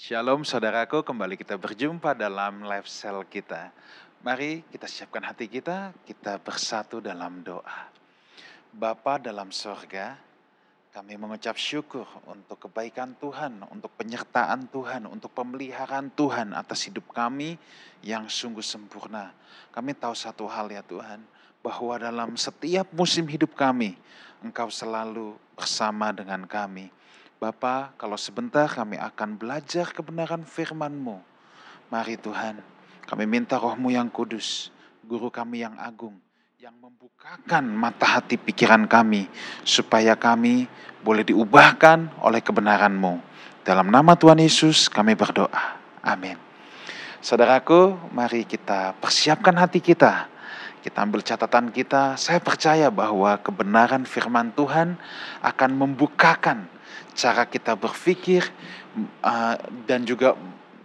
Shalom 0.00 0.48
saudaraku, 0.48 1.04
kembali 1.04 1.36
kita 1.36 1.60
berjumpa 1.60 2.16
dalam 2.16 2.64
live 2.64 2.88
cell 2.88 3.20
kita. 3.28 3.68
Mari 4.24 4.64
kita 4.72 4.88
siapkan 4.88 5.20
hati 5.20 5.44
kita, 5.44 5.92
kita 6.08 6.40
bersatu 6.40 7.04
dalam 7.04 7.44
doa. 7.44 7.92
Bapa 8.72 9.20
dalam 9.20 9.52
sorga, 9.52 10.16
kami 10.88 11.20
mengucap 11.20 11.52
syukur 11.60 12.08
untuk 12.24 12.64
kebaikan 12.64 13.12
Tuhan, 13.20 13.60
untuk 13.68 13.92
penyertaan 14.00 14.72
Tuhan, 14.72 15.04
untuk 15.04 15.36
pemeliharaan 15.36 16.08
Tuhan 16.16 16.56
atas 16.56 16.88
hidup 16.88 17.04
kami 17.12 17.60
yang 18.00 18.24
sungguh 18.24 18.64
sempurna. 18.64 19.36
Kami 19.68 19.92
tahu 19.92 20.16
satu 20.16 20.48
hal 20.48 20.72
ya 20.72 20.80
Tuhan, 20.80 21.20
bahwa 21.60 22.00
dalam 22.00 22.40
setiap 22.40 22.88
musim 22.96 23.28
hidup 23.28 23.52
kami, 23.52 24.00
Engkau 24.40 24.72
selalu 24.72 25.36
bersama 25.52 26.08
dengan 26.08 26.48
kami 26.48 26.88
Bapa, 27.40 27.96
kalau 27.96 28.20
sebentar 28.20 28.68
kami 28.68 29.00
akan 29.00 29.40
belajar 29.40 29.88
kebenaran 29.96 30.44
firman-Mu. 30.44 31.24
Mari 31.88 32.20
Tuhan, 32.20 32.60
kami 33.08 33.24
minta 33.24 33.56
rohmu 33.56 33.88
yang 33.88 34.12
kudus, 34.12 34.68
guru 35.00 35.32
kami 35.32 35.64
yang 35.64 35.72
agung, 35.80 36.20
yang 36.60 36.76
membukakan 36.76 37.64
mata 37.64 38.20
hati 38.20 38.36
pikiran 38.36 38.84
kami, 38.84 39.24
supaya 39.64 40.20
kami 40.20 40.68
boleh 41.00 41.24
diubahkan 41.24 42.12
oleh 42.20 42.44
kebenaran-Mu. 42.44 43.24
Dalam 43.64 43.88
nama 43.88 44.12
Tuhan 44.20 44.36
Yesus 44.36 44.92
kami 44.92 45.16
berdoa. 45.16 45.80
Amin. 46.04 46.36
Saudaraku, 47.24 47.96
mari 48.12 48.44
kita 48.44 48.92
persiapkan 49.00 49.56
hati 49.56 49.80
kita. 49.80 50.28
Kita 50.84 51.08
ambil 51.08 51.24
catatan 51.24 51.72
kita. 51.72 52.20
Saya 52.20 52.36
percaya 52.44 52.92
bahwa 52.92 53.40
kebenaran 53.40 54.04
firman 54.04 54.52
Tuhan 54.52 55.00
akan 55.40 55.70
membukakan 55.72 56.68
cara 57.14 57.46
kita 57.46 57.76
berpikir 57.76 58.46
uh, 59.22 59.56
dan 59.86 60.02
juga 60.06 60.34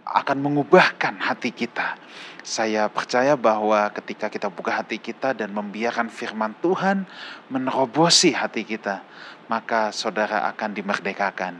akan 0.06 0.38
mengubahkan 0.38 1.18
hati 1.18 1.50
kita. 1.50 1.98
Saya 2.46 2.86
percaya 2.86 3.34
bahwa 3.34 3.90
ketika 3.90 4.30
kita 4.30 4.46
buka 4.46 4.70
hati 4.70 5.02
kita 5.02 5.34
dan 5.34 5.50
membiarkan 5.50 6.06
firman 6.06 6.54
Tuhan 6.62 7.02
menerobosi 7.50 8.30
hati 8.30 8.62
kita, 8.62 9.02
maka 9.50 9.90
saudara 9.90 10.46
akan 10.54 10.70
dimerdekakan. 10.78 11.58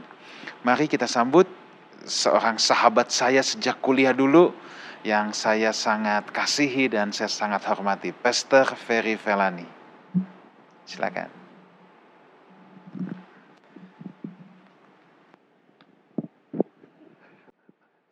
Mari 0.63 0.87
kita 0.87 1.03
sambut 1.03 1.43
seorang 2.07 2.55
sahabat 2.55 3.11
saya 3.11 3.43
sejak 3.43 3.83
kuliah 3.83 4.15
dulu 4.15 4.55
yang 5.03 5.35
saya 5.35 5.75
sangat 5.75 6.31
kasihi 6.31 6.87
dan 6.87 7.11
saya 7.11 7.27
sangat 7.27 7.67
hormati, 7.67 8.15
Pastor 8.15 8.63
Ferry 8.79 9.19
Velani. 9.19 9.67
Silakan. 10.87 11.46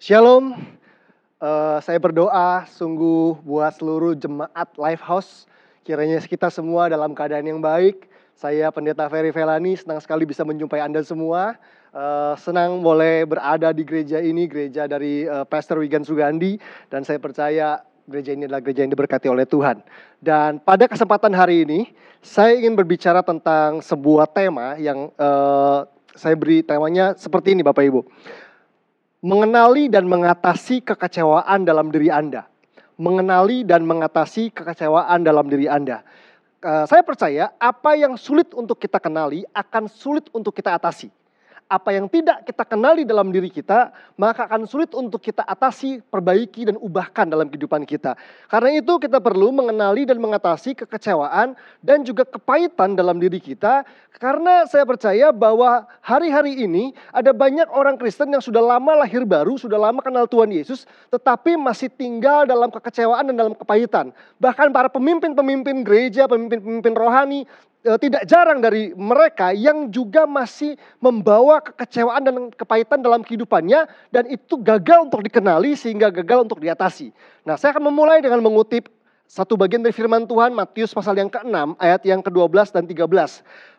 Shalom, 0.06 0.54
uh, 1.42 1.82
saya 1.82 1.98
berdoa 1.98 2.70
sungguh 2.70 3.42
buat 3.42 3.74
seluruh 3.74 4.14
jemaat 4.14 4.70
Lifehouse. 4.78 5.50
Kiranya 5.82 6.22
kita 6.22 6.54
semua 6.54 6.86
dalam 6.86 7.18
keadaan 7.18 7.42
yang 7.42 7.58
baik. 7.58 8.06
Saya 8.38 8.70
Pendeta 8.70 9.10
Ferry 9.10 9.34
Velani, 9.34 9.74
senang 9.74 9.98
sekali 9.98 10.30
bisa 10.30 10.46
menjumpai 10.46 10.78
Anda 10.78 11.02
semua. 11.02 11.58
Uh, 11.90 12.38
senang 12.38 12.86
boleh 12.86 13.26
berada 13.26 13.74
di 13.74 13.82
gereja 13.82 14.22
ini, 14.22 14.46
gereja 14.46 14.86
dari 14.86 15.26
uh, 15.26 15.42
Pastor 15.42 15.82
Wigan 15.82 16.06
Sugandi. 16.06 16.62
Dan 16.86 17.02
saya 17.02 17.18
percaya 17.18 17.82
gereja 18.06 18.38
ini 18.38 18.46
adalah 18.46 18.62
gereja 18.62 18.86
yang 18.86 18.94
diberkati 18.94 19.26
oleh 19.26 19.50
Tuhan. 19.50 19.82
Dan 20.22 20.62
pada 20.62 20.86
kesempatan 20.86 21.34
hari 21.34 21.66
ini, 21.66 21.90
saya 22.22 22.54
ingin 22.54 22.78
berbicara 22.78 23.26
tentang 23.26 23.82
sebuah 23.82 24.30
tema 24.30 24.78
yang 24.78 25.10
uh, 25.18 25.90
saya 26.14 26.38
beri 26.38 26.62
temanya 26.62 27.18
seperti 27.18 27.58
ini 27.58 27.66
Bapak 27.66 27.90
Ibu 27.90 28.06
mengenali 29.26 29.90
dan 29.90 30.06
mengatasi 30.06 30.86
kekecewaan 30.86 31.66
dalam 31.66 31.90
diri 31.90 32.14
Anda. 32.14 32.46
Mengenali 33.02 33.66
dan 33.66 33.82
mengatasi 33.90 34.54
kekecewaan 34.54 35.26
dalam 35.26 35.50
diri 35.50 35.66
Anda. 35.66 36.06
Uh, 36.62 36.86
saya 36.86 37.02
percaya 37.02 37.50
apa 37.58 37.98
yang 37.98 38.14
sulit 38.22 38.54
untuk 38.54 38.78
kita 38.78 39.02
kenali 39.02 39.42
akan 39.50 39.90
sulit 39.90 40.30
untuk 40.30 40.54
kita 40.54 40.78
atasi 40.78 41.10
apa 41.66 41.98
yang 41.98 42.06
tidak 42.06 42.46
kita 42.46 42.62
kenali 42.62 43.02
dalam 43.10 43.34
diri 43.34 43.50
kita, 43.50 43.90
maka 44.22 44.46
akan 44.46 44.70
sulit 44.70 44.94
untuk 44.94 45.18
kita 45.18 45.42
atasi, 45.42 45.98
perbaiki, 45.98 46.70
dan 46.70 46.78
ubahkan 46.78 47.26
dalam 47.26 47.50
kehidupan 47.50 47.90
kita. 47.90 48.14
Karena 48.46 48.78
itu 48.78 49.02
kita 49.02 49.18
perlu 49.18 49.50
mengenali 49.50 50.06
dan 50.06 50.22
mengatasi 50.22 50.78
kekecewaan 50.78 51.58
dan 51.82 52.06
juga 52.06 52.22
kepahitan 52.22 52.94
dalam 52.94 53.18
diri 53.18 53.42
kita. 53.42 53.82
Karena 54.16 54.64
saya 54.70 54.86
percaya 54.86 55.34
bahwa 55.34 55.90
hari-hari 56.06 56.64
ini 56.64 56.94
ada 57.10 57.34
banyak 57.34 57.68
orang 57.74 57.98
Kristen 57.98 58.32
yang 58.32 58.46
sudah 58.46 58.62
lama 58.62 59.04
lahir 59.04 59.26
baru, 59.26 59.58
sudah 59.58 59.82
lama 59.82 60.00
kenal 60.06 60.30
Tuhan 60.30 60.54
Yesus, 60.54 60.86
tetapi 61.10 61.58
masih 61.58 61.90
tinggal 61.90 62.46
dalam 62.46 62.70
kekecewaan 62.70 63.26
dan 63.34 63.36
dalam 63.36 63.54
kepahitan. 63.58 64.14
Bahkan 64.38 64.70
para 64.70 64.88
pemimpin-pemimpin 64.88 65.82
gereja, 65.82 66.30
pemimpin-pemimpin 66.30 66.94
rohani, 66.94 67.44
tidak 68.02 68.26
jarang 68.26 68.66
dari 68.66 68.90
mereka 68.98 69.54
yang 69.54 69.94
juga 69.94 70.26
masih 70.26 70.74
membawa 70.98 71.62
kekecewaan 71.62 72.26
dan 72.26 72.36
kepahitan 72.50 73.00
dalam 73.06 73.22
kehidupannya 73.22 73.86
dan 74.10 74.26
itu 74.26 74.58
gagal 74.58 75.06
untuk 75.06 75.22
dikenali 75.22 75.78
sehingga 75.78 76.10
gagal 76.10 76.50
untuk 76.50 76.58
diatasi. 76.58 77.14
Nah, 77.46 77.54
saya 77.62 77.78
akan 77.78 77.94
memulai 77.94 78.26
dengan 78.26 78.42
mengutip 78.42 78.90
satu 79.26 79.58
bagian 79.58 79.82
dari 79.86 79.94
firman 79.94 80.26
Tuhan 80.26 80.54
Matius 80.54 80.94
pasal 80.94 81.18
yang 81.18 81.30
ke-6 81.30 81.78
ayat 81.78 82.02
yang 82.06 82.22
ke-12 82.26 82.74
dan 82.74 82.84
13. 82.90 83.06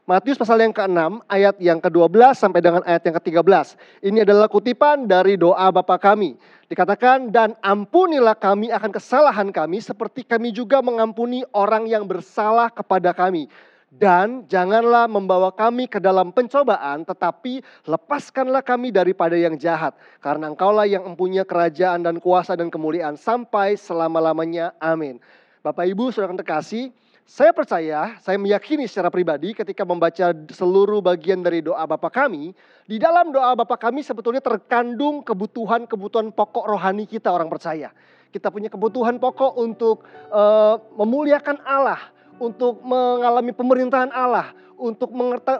Matius 0.06 0.38
pasal 0.38 0.62
yang 0.62 0.70
ke-6 0.70 1.22
ayat 1.26 1.58
yang 1.58 1.78
ke-12 1.82 2.38
sampai 2.38 2.62
dengan 2.62 2.82
ayat 2.86 3.02
yang 3.10 3.14
ke-13. 3.18 3.74
Ini 4.06 4.18
adalah 4.22 4.46
kutipan 4.46 5.10
dari 5.10 5.34
doa 5.34 5.66
Bapa 5.74 5.98
kami. 5.98 6.38
Dikatakan 6.70 7.30
dan 7.30 7.58
ampunilah 7.62 8.38
kami 8.38 8.70
akan 8.70 8.90
kesalahan 8.90 9.50
kami 9.50 9.82
seperti 9.82 10.26
kami 10.26 10.50
juga 10.50 10.78
mengampuni 10.82 11.42
orang 11.54 11.86
yang 11.90 12.06
bersalah 12.06 12.70
kepada 12.70 13.14
kami 13.14 13.50
dan 13.86 14.44
janganlah 14.50 15.06
membawa 15.06 15.54
kami 15.54 15.86
ke 15.86 16.02
dalam 16.02 16.34
pencobaan, 16.34 17.06
tetapi 17.06 17.62
lepaskanlah 17.86 18.60
kami 18.60 18.90
daripada 18.90 19.38
yang 19.38 19.54
jahat. 19.54 19.94
Karena 20.18 20.50
engkaulah 20.50 20.84
yang 20.84 21.06
mempunyai 21.06 21.46
kerajaan 21.46 22.02
dan 22.02 22.18
kuasa 22.18 22.58
dan 22.58 22.68
kemuliaan 22.68 23.14
sampai 23.14 23.78
selama-lamanya. 23.78 24.74
Amin. 24.82 25.22
Bapak 25.62 25.86
Ibu, 25.86 26.10
saudara 26.10 26.34
terkasih, 26.34 26.90
saya 27.26 27.50
percaya, 27.50 28.14
saya 28.22 28.38
meyakini 28.38 28.86
secara 28.86 29.10
pribadi 29.10 29.50
ketika 29.50 29.82
membaca 29.82 30.30
seluruh 30.54 31.02
bagian 31.02 31.42
dari 31.42 31.58
doa 31.58 31.82
Bapak 31.82 32.14
kami, 32.14 32.54
di 32.86 33.02
dalam 33.02 33.34
doa 33.34 33.50
Bapak 33.58 33.82
kami 33.82 34.06
sebetulnya 34.06 34.38
terkandung 34.38 35.26
kebutuhan-kebutuhan 35.26 36.30
pokok 36.30 36.70
rohani 36.70 37.02
kita 37.02 37.34
orang 37.34 37.50
percaya. 37.50 37.90
Kita 38.30 38.46
punya 38.54 38.70
kebutuhan 38.70 39.18
pokok 39.18 39.58
untuk 39.58 40.06
uh, 40.30 40.78
memuliakan 40.94 41.66
Allah, 41.66 41.98
untuk 42.36 42.80
mengalami 42.84 43.52
pemerintahan 43.52 44.12
Allah, 44.12 44.52
untuk 44.76 45.08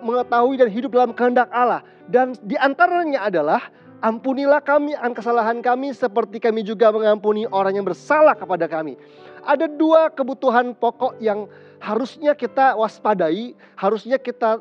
mengetahui 0.04 0.60
dan 0.60 0.68
hidup 0.68 0.92
dalam 0.92 1.12
kehendak 1.16 1.48
Allah. 1.48 1.80
Dan 2.06 2.36
di 2.44 2.54
antaranya 2.60 3.26
adalah 3.26 3.72
ampunilah 4.04 4.60
kami 4.60 4.92
akan 4.92 5.12
kesalahan 5.16 5.58
kami 5.64 5.96
seperti 5.96 6.36
kami 6.36 6.60
juga 6.60 6.92
mengampuni 6.92 7.48
orang 7.48 7.80
yang 7.80 7.86
bersalah 7.86 8.36
kepada 8.36 8.68
kami. 8.68 9.00
Ada 9.46 9.70
dua 9.70 10.12
kebutuhan 10.12 10.76
pokok 10.76 11.16
yang 11.22 11.48
harusnya 11.80 12.36
kita 12.36 12.76
waspadai, 12.76 13.56
harusnya 13.78 14.18
kita 14.20 14.60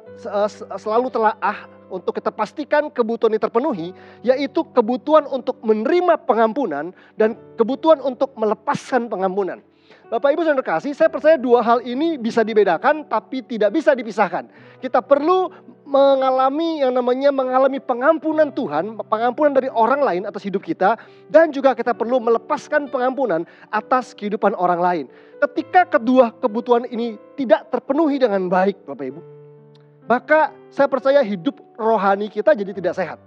selalu 0.78 1.10
telaah 1.10 1.68
untuk 1.86 2.18
kita 2.18 2.34
pastikan 2.34 2.90
kebutuhan 2.90 3.34
ini 3.34 3.42
terpenuhi, 3.42 3.88
yaitu 4.26 4.66
kebutuhan 4.74 5.26
untuk 5.30 5.58
menerima 5.62 6.18
pengampunan 6.26 6.90
dan 7.18 7.38
kebutuhan 7.58 8.02
untuk 8.02 8.34
melepaskan 8.38 9.06
pengampunan. 9.06 9.62
Bapak 10.06 10.38
Ibu 10.38 10.46
saudara 10.46 10.62
kasih, 10.62 10.94
saya 10.94 11.10
percaya 11.10 11.34
dua 11.34 11.66
hal 11.66 11.82
ini 11.82 12.22
bisa 12.22 12.46
dibedakan 12.46 13.10
tapi 13.10 13.42
tidak 13.42 13.74
bisa 13.74 13.98
dipisahkan. 13.98 14.46
Kita 14.78 15.02
perlu 15.02 15.50
mengalami 15.82 16.86
yang 16.86 16.94
namanya 16.94 17.34
mengalami 17.34 17.82
pengampunan 17.82 18.54
Tuhan, 18.54 19.02
pengampunan 19.10 19.58
dari 19.58 19.66
orang 19.74 20.06
lain 20.06 20.22
atas 20.30 20.46
hidup 20.46 20.62
kita 20.62 20.94
dan 21.34 21.50
juga 21.50 21.74
kita 21.74 21.98
perlu 21.98 22.22
melepaskan 22.22 22.86
pengampunan 22.94 23.50
atas 23.74 24.14
kehidupan 24.14 24.54
orang 24.54 24.78
lain. 24.78 25.06
Ketika 25.42 25.98
kedua 25.98 26.30
kebutuhan 26.38 26.86
ini 26.86 27.18
tidak 27.34 27.74
terpenuhi 27.74 28.22
dengan 28.22 28.46
baik, 28.46 28.86
Bapak 28.86 29.06
Ibu, 29.10 29.22
maka 30.06 30.54
saya 30.70 30.86
percaya 30.86 31.26
hidup 31.26 31.58
rohani 31.82 32.30
kita 32.30 32.54
jadi 32.54 32.78
tidak 32.78 32.94
sehat. 32.94 33.18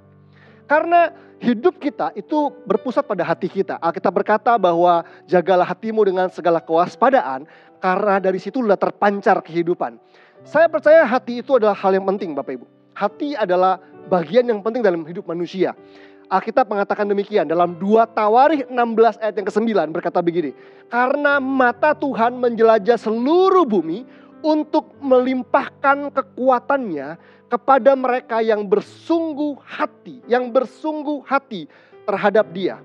Karena 0.68 1.10
hidup 1.40 1.80
kita 1.80 2.12
itu 2.12 2.52
berpusat 2.68 3.06
pada 3.08 3.24
hati 3.24 3.48
kita. 3.48 3.80
Alkitab 3.80 4.12
berkata 4.12 4.52
bahwa 4.60 5.00
jagalah 5.24 5.64
hatimu 5.64 6.04
dengan 6.04 6.28
segala 6.28 6.60
kewaspadaan 6.60 7.48
karena 7.80 8.20
dari 8.20 8.36
situ 8.36 8.60
sudah 8.60 8.76
terpancar 8.76 9.40
kehidupan. 9.40 9.96
Saya 10.44 10.68
percaya 10.70 11.02
hati 11.08 11.40
itu 11.42 11.56
adalah 11.56 11.74
hal 11.74 11.96
yang 11.96 12.06
penting 12.06 12.36
Bapak 12.36 12.60
Ibu. 12.60 12.66
Hati 12.94 13.32
adalah 13.38 13.78
bagian 14.10 14.44
yang 14.46 14.60
penting 14.60 14.82
dalam 14.82 15.06
hidup 15.06 15.26
manusia. 15.26 15.72
Alkitab 16.28 16.68
mengatakan 16.68 17.08
demikian 17.08 17.48
dalam 17.48 17.80
2 17.80 18.04
Tawarikh 18.12 18.68
16 18.68 19.22
ayat 19.24 19.34
yang 19.40 19.46
ke-9 19.48 19.70
berkata 19.96 20.20
begini. 20.20 20.52
Karena 20.92 21.40
mata 21.40 21.96
Tuhan 21.96 22.36
menjelajah 22.36 23.00
seluruh 23.00 23.64
bumi 23.64 24.04
untuk 24.44 24.92
melimpahkan 25.00 26.12
kekuatannya 26.12 27.16
kepada 27.48 27.96
mereka 27.96 28.44
yang 28.44 28.62
bersungguh 28.68 29.56
hati, 29.64 30.20
yang 30.28 30.52
bersungguh 30.52 31.24
hati 31.24 31.64
terhadap 32.04 32.52
Dia. 32.52 32.78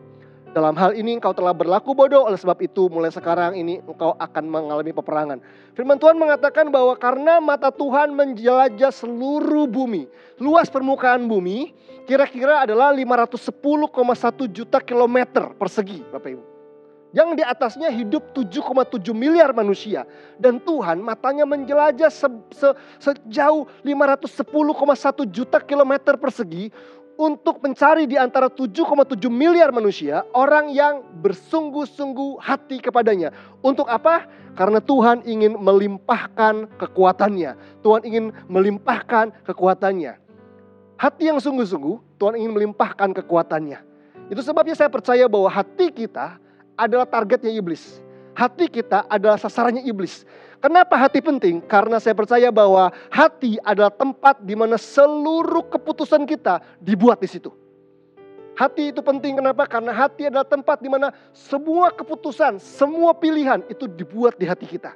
Dalam 0.53 0.77
hal 0.77 0.93
ini 0.93 1.17
engkau 1.17 1.33
telah 1.33 1.49
berlaku 1.49 1.97
bodoh, 1.97 2.29
oleh 2.29 2.37
sebab 2.37 2.61
itu 2.61 2.85
mulai 2.85 3.09
sekarang 3.09 3.57
ini 3.57 3.81
engkau 3.89 4.13
akan 4.13 4.43
mengalami 4.45 4.93
peperangan. 4.93 5.41
Firman 5.73 5.97
Tuhan 5.97 6.13
mengatakan 6.13 6.69
bahwa 6.69 6.93
karena 6.93 7.41
mata 7.41 7.73
Tuhan 7.73 8.13
menjelajah 8.13 8.93
seluruh 8.93 9.65
bumi, 9.65 10.05
luas 10.37 10.69
permukaan 10.69 11.25
bumi 11.25 11.73
kira-kira 12.05 12.69
adalah 12.69 12.93
510,1 12.93 13.89
juta 14.53 14.77
kilometer 14.77 15.57
persegi, 15.57 16.05
Bapak 16.13 16.29
Ibu. 16.37 16.52
Yang 17.13 17.29
di 17.37 17.43
atasnya 17.45 17.93
hidup 17.93 18.33
7,7 18.33 19.13
miliar 19.13 19.53
manusia. 19.53 20.09
Dan 20.41 20.57
Tuhan 20.57 20.97
matanya 20.97 21.45
menjelajah 21.45 22.09
se, 22.09 22.25
se, 22.49 22.73
sejauh 22.97 23.69
510,1 23.85 25.29
juta 25.29 25.61
kilometer 25.61 26.17
persegi 26.17 26.73
untuk 27.13 27.61
mencari 27.61 28.09
di 28.09 28.17
antara 28.17 28.49
7,7 28.49 29.29
miliar 29.29 29.69
manusia 29.69 30.25
orang 30.33 30.73
yang 30.73 31.05
bersungguh-sungguh 31.21 32.41
hati 32.41 32.81
kepadanya. 32.81 33.29
Untuk 33.61 33.85
apa? 33.85 34.25
Karena 34.57 34.81
Tuhan 34.81 35.25
ingin 35.25 35.57
melimpahkan 35.57 36.65
kekuatannya. 36.77 37.81
Tuhan 37.85 38.01
ingin 38.05 38.25
melimpahkan 38.49 39.33
kekuatannya. 39.45 40.17
Hati 40.97 41.23
yang 41.29 41.37
sungguh-sungguh, 41.41 42.17
Tuhan 42.17 42.41
ingin 42.41 42.53
melimpahkan 42.53 43.13
kekuatannya. 43.21 43.81
Itu 44.29 44.41
sebabnya 44.41 44.73
saya 44.73 44.89
percaya 44.89 45.25
bahwa 45.29 45.49
hati 45.51 45.93
kita 45.93 46.41
adalah 46.77 47.07
targetnya 47.07 47.53
iblis. 47.53 48.01
Hati 48.33 48.65
kita 48.65 49.05
adalah 49.05 49.37
sasarannya 49.37 49.85
iblis. 49.85 50.25
Kenapa 50.57 50.95
hati 50.95 51.19
penting? 51.19 51.59
Karena 51.59 51.99
saya 51.99 52.15
percaya 52.15 52.47
bahwa 52.49 52.89
hati 53.11 53.59
adalah 53.61 53.91
tempat 53.91 54.41
di 54.41 54.55
mana 54.55 54.79
seluruh 54.79 55.67
keputusan 55.67 56.23
kita 56.23 56.63
dibuat 56.79 57.19
di 57.19 57.27
situ. 57.27 57.51
Hati 58.53 58.93
itu 58.93 59.01
penting 59.01 59.41
kenapa? 59.41 59.65
Karena 59.65 59.91
hati 59.91 60.29
adalah 60.29 60.45
tempat 60.45 60.77
di 60.79 60.87
mana 60.87 61.09
semua 61.33 61.89
keputusan, 61.89 62.61
semua 62.61 63.11
pilihan 63.17 63.65
itu 63.65 63.89
dibuat 63.89 64.37
di 64.37 64.45
hati 64.45 64.69
kita. 64.69 64.93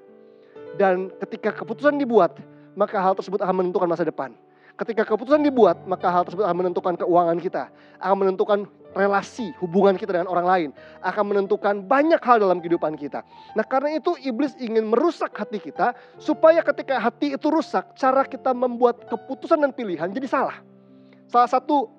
Dan 0.77 1.09
ketika 1.25 1.51
keputusan 1.51 1.97
dibuat, 1.97 2.37
maka 2.77 3.01
hal 3.01 3.17
tersebut 3.17 3.41
akan 3.41 3.65
menentukan 3.65 3.89
masa 3.89 4.05
depan. 4.05 4.37
Ketika 4.77 5.09
keputusan 5.09 5.41
dibuat, 5.41 5.89
maka 5.89 6.05
hal 6.13 6.21
tersebut 6.21 6.45
akan 6.45 6.57
menentukan 6.61 6.93
keuangan 7.01 7.41
kita, 7.41 7.73
akan 7.97 8.17
menentukan 8.21 8.69
relasi, 8.93 9.49
hubungan 9.57 9.97
kita 9.97 10.13
dengan 10.13 10.29
orang 10.29 10.45
lain, 10.45 10.69
akan 11.01 11.23
menentukan 11.33 11.81
banyak 11.81 12.21
hal 12.21 12.37
dalam 12.37 12.61
kehidupan 12.61 12.93
kita. 12.93 13.25
Nah, 13.57 13.65
karena 13.65 13.97
itu 13.97 14.13
iblis 14.21 14.53
ingin 14.61 14.85
merusak 14.85 15.33
hati 15.33 15.57
kita 15.57 15.97
supaya 16.21 16.61
ketika 16.61 17.01
hati 17.01 17.33
itu 17.33 17.49
rusak, 17.49 17.97
cara 17.97 18.21
kita 18.21 18.53
membuat 18.53 19.01
keputusan 19.09 19.65
dan 19.65 19.73
pilihan 19.73 20.13
jadi 20.13 20.29
salah. 20.29 20.61
Salah 21.25 21.49
satu 21.49 21.89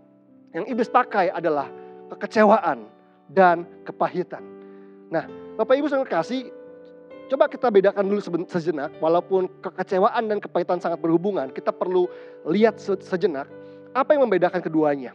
yang 0.55 0.63
iblis 0.71 0.87
pakai 0.87 1.35
adalah 1.35 1.67
kekecewaan 2.15 2.87
dan 3.27 3.67
kepahitan. 3.83 4.41
Nah, 5.11 5.27
Bapak 5.59 5.75
Ibu 5.75 5.91
saya 5.91 6.07
kasih 6.07 6.55
Coba 7.29 7.45
kita 7.45 7.69
bedakan 7.69 8.09
dulu 8.09 8.25
sejenak, 8.49 8.89
walaupun 9.05 9.53
kekecewaan 9.61 10.33
dan 10.33 10.41
kepahitan 10.41 10.81
sangat 10.81 10.97
berhubungan, 11.05 11.53
kita 11.53 11.69
perlu 11.69 12.09
lihat 12.49 12.81
sejenak 12.81 13.45
apa 13.93 14.17
yang 14.17 14.25
membedakan 14.25 14.65
keduanya. 14.65 15.13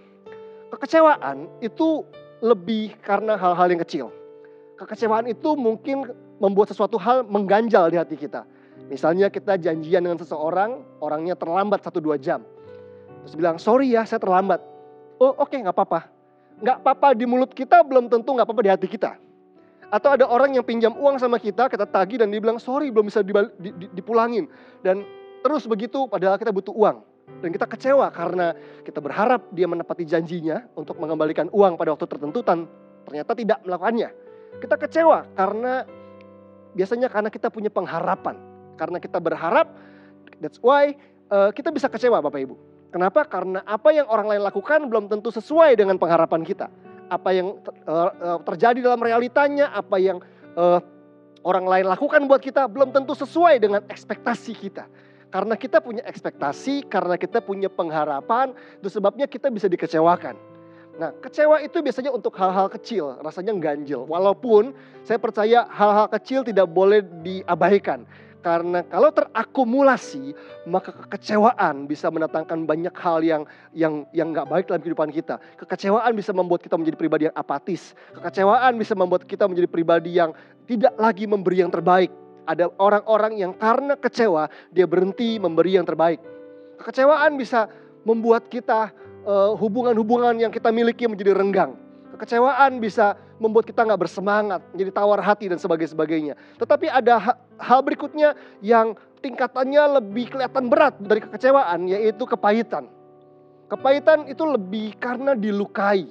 Kekecewaan 0.69 1.49
itu 1.65 2.05
lebih 2.45 2.93
karena 3.01 3.33
hal-hal 3.33 3.65
yang 3.65 3.81
kecil. 3.81 4.05
Kekecewaan 4.77 5.25
itu 5.25 5.57
mungkin 5.57 6.05
membuat 6.37 6.69
sesuatu 6.69 7.01
hal 7.01 7.25
mengganjal 7.25 7.89
di 7.89 7.97
hati 7.97 8.13
kita. 8.13 8.45
Misalnya 8.93 9.33
kita 9.33 9.57
janjian 9.57 10.05
dengan 10.05 10.21
seseorang, 10.21 10.85
orangnya 11.01 11.33
terlambat 11.33 11.81
satu 11.81 11.97
dua 11.97 12.21
jam. 12.21 12.45
Terus 13.25 13.33
bilang, 13.33 13.57
sorry 13.57 13.89
ya 13.89 14.05
saya 14.05 14.21
terlambat. 14.21 14.61
Oh 15.17 15.33
oke 15.33 15.49
okay, 15.49 15.65
nggak 15.65 15.73
apa-apa. 15.73 16.13
Nggak 16.61 16.77
apa-apa 16.83 17.07
di 17.17 17.25
mulut 17.25 17.49
kita 17.57 17.81
belum 17.81 18.05
tentu 18.05 18.37
nggak 18.37 18.45
apa-apa 18.45 18.61
di 18.61 18.69
hati 18.69 18.85
kita. 18.85 19.17
Atau 19.93 20.09
ada 20.09 20.25
orang 20.25 20.57
yang 20.57 20.65
pinjam 20.65 20.89
uang 20.97 21.21
sama 21.21 21.37
kita, 21.37 21.69
kita 21.69 21.85
tagih 21.85 22.17
dan 22.17 22.33
dia 22.33 22.41
bilang 22.41 22.57
sorry 22.57 22.89
belum 22.89 23.13
bisa 23.13 23.21
dipulangin. 23.93 24.49
Dan 24.81 25.05
terus 25.45 25.69
begitu 25.69 26.09
padahal 26.09 26.41
kita 26.41 26.49
butuh 26.49 26.73
uang. 26.73 27.05
Dan 27.45 27.53
kita 27.53 27.69
kecewa 27.69 28.09
karena 28.09 28.57
kita 28.81 28.97
berharap 28.97 29.53
dia 29.53 29.69
menepati 29.69 30.01
janjinya 30.09 30.65
untuk 30.73 30.97
mengembalikan 30.97 31.45
uang 31.53 31.77
pada 31.77 31.93
waktu 31.93 32.09
tertentu 32.09 32.41
dan 32.41 32.65
ternyata 33.05 33.37
tidak 33.37 33.61
melakukannya. 33.61 34.09
Kita 34.57 34.75
kecewa 34.81 35.29
karena 35.37 35.85
biasanya 36.73 37.07
karena 37.13 37.29
kita 37.29 37.53
punya 37.53 37.69
pengharapan. 37.69 38.41
Karena 38.73 38.97
kita 38.97 39.21
berharap, 39.21 39.77
that's 40.41 40.57
why 40.57 40.97
uh, 41.29 41.53
kita 41.53 41.69
bisa 41.69 41.85
kecewa 41.85 42.17
Bapak 42.17 42.41
Ibu. 42.41 42.57
Kenapa? 42.89 43.29
Karena 43.29 43.61
apa 43.61 43.93
yang 43.93 44.09
orang 44.09 44.25
lain 44.25 44.41
lakukan 44.41 44.89
belum 44.89 45.05
tentu 45.05 45.29
sesuai 45.29 45.77
dengan 45.77 46.01
pengharapan 46.01 46.41
kita 46.41 46.65
apa 47.09 47.29
yang 47.35 47.59
uh, 47.87 48.39
terjadi 48.47 48.79
dalam 48.83 49.01
realitanya, 49.01 49.71
apa 49.73 49.97
yang 49.99 50.19
uh, 50.55 50.79
orang 51.43 51.67
lain 51.67 51.85
lakukan 51.87 52.23
buat 52.25 52.39
kita 52.39 52.67
belum 52.71 52.95
tentu 52.95 53.13
sesuai 53.13 53.59
dengan 53.59 53.81
ekspektasi 53.87 54.53
kita. 54.55 54.87
Karena 55.33 55.57
kita 55.57 55.81
punya 55.81 56.05
ekspektasi, 56.05 56.85
karena 56.85 57.17
kita 57.17 57.41
punya 57.41 57.65
pengharapan, 57.65 58.53
itu 58.77 58.89
sebabnya 58.93 59.25
kita 59.25 59.49
bisa 59.49 59.65
dikecewakan. 59.65 60.37
Nah, 60.93 61.09
kecewa 61.25 61.57
itu 61.65 61.81
biasanya 61.81 62.13
untuk 62.13 62.37
hal-hal 62.37 62.69
kecil, 62.69 63.17
rasanya 63.17 63.49
ganjil. 63.57 64.05
Walaupun 64.05 64.77
saya 65.01 65.17
percaya 65.17 65.65
hal-hal 65.73 66.05
kecil 66.13 66.45
tidak 66.45 66.69
boleh 66.69 67.01
diabaikan. 67.25 68.05
Karena 68.43 68.83
kalau 68.83 69.07
terakumulasi, 69.07 70.35
maka 70.67 70.91
kekecewaan 70.91 71.87
bisa 71.87 72.11
mendatangkan 72.11 72.67
banyak 72.67 72.91
hal 72.99 73.23
yang 73.23 73.47
yang 73.71 74.03
yang 74.11 74.35
nggak 74.35 74.51
baik 74.51 74.67
dalam 74.67 74.83
kehidupan 74.83 75.15
kita. 75.15 75.39
Kekecewaan 75.55 76.11
bisa 76.11 76.35
membuat 76.35 76.59
kita 76.59 76.75
menjadi 76.75 76.97
pribadi 76.99 77.23
yang 77.31 77.37
apatis. 77.39 77.95
Kekecewaan 78.11 78.75
bisa 78.75 78.99
membuat 78.99 79.23
kita 79.23 79.47
menjadi 79.47 79.71
pribadi 79.71 80.19
yang 80.19 80.35
tidak 80.67 80.91
lagi 80.99 81.23
memberi 81.23 81.63
yang 81.63 81.71
terbaik. 81.71 82.11
Ada 82.43 82.67
orang-orang 82.75 83.39
yang 83.39 83.55
karena 83.55 83.95
kecewa 83.95 84.51
dia 84.75 84.83
berhenti 84.83 85.39
memberi 85.39 85.79
yang 85.79 85.87
terbaik. 85.87 86.19
Kekecewaan 86.83 87.39
bisa 87.39 87.71
membuat 88.03 88.51
kita 88.51 88.91
uh, 89.23 89.55
hubungan-hubungan 89.55 90.35
yang 90.35 90.51
kita 90.51 90.67
miliki 90.67 91.07
menjadi 91.07 91.31
renggang. 91.31 91.79
Kekecewaan 92.11 92.83
bisa 92.83 93.15
membuat 93.41 93.65
kita 93.65 93.85
nggak 93.85 94.01
bersemangat, 94.01 94.61
menjadi 94.73 94.91
tawar 94.93 95.19
hati 95.21 95.49
dan 95.49 95.57
sebagainya. 95.59 96.37
Tetapi 96.57 96.89
ada 96.89 97.37
hal 97.57 97.79
berikutnya 97.81 98.37
yang 98.61 98.93
tingkatannya 99.23 100.01
lebih 100.01 100.33
kelihatan 100.33 100.67
berat 100.67 100.99
dari 100.99 101.23
kekecewaan, 101.23 101.87
yaitu 101.89 102.23
kepahitan. 102.27 102.91
Kepahitan 103.71 104.29
itu 104.29 104.43
lebih 104.45 104.93
karena 104.99 105.33
dilukai, 105.33 106.05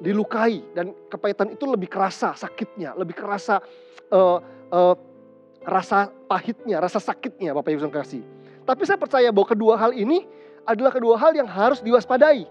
dilukai 0.00 0.62
dan 0.72 0.94
kepahitan 1.10 1.52
itu 1.52 1.66
lebih 1.68 1.90
kerasa 1.90 2.32
sakitnya, 2.38 2.94
lebih 2.96 3.18
kerasa 3.18 3.60
uh, 4.14 4.38
uh, 4.72 4.94
rasa 5.66 6.08
pahitnya, 6.30 6.80
rasa 6.80 7.02
sakitnya, 7.02 7.52
Bapak 7.52 7.74
Ibu 7.74 7.90
kasih. 7.92 8.22
Tapi 8.64 8.82
saya 8.88 8.96
percaya 9.00 9.28
bahwa 9.28 9.48
kedua 9.48 9.74
hal 9.76 9.92
ini 9.92 10.24
adalah 10.68 10.92
kedua 10.92 11.16
hal 11.16 11.32
yang 11.32 11.48
harus 11.48 11.80
diwaspadai 11.80 12.44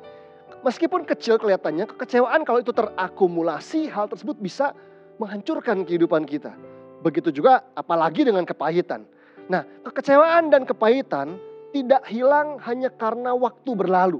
Meskipun 0.66 1.06
kecil 1.06 1.38
kelihatannya, 1.38 1.86
kekecewaan 1.86 2.42
kalau 2.42 2.60
itu 2.60 2.74
terakumulasi, 2.74 3.88
hal 3.94 4.10
tersebut 4.10 4.38
bisa 4.42 4.74
menghancurkan 5.22 5.86
kehidupan 5.86 6.26
kita. 6.26 6.54
Begitu 7.06 7.30
juga 7.30 7.62
apalagi 7.78 8.26
dengan 8.26 8.42
kepahitan. 8.42 9.06
Nah, 9.48 9.64
kekecewaan 9.86 10.50
dan 10.50 10.66
kepahitan 10.66 11.38
tidak 11.72 12.04
hilang 12.10 12.58
hanya 12.66 12.90
karena 12.90 13.38
waktu 13.38 13.72
berlalu. 13.78 14.20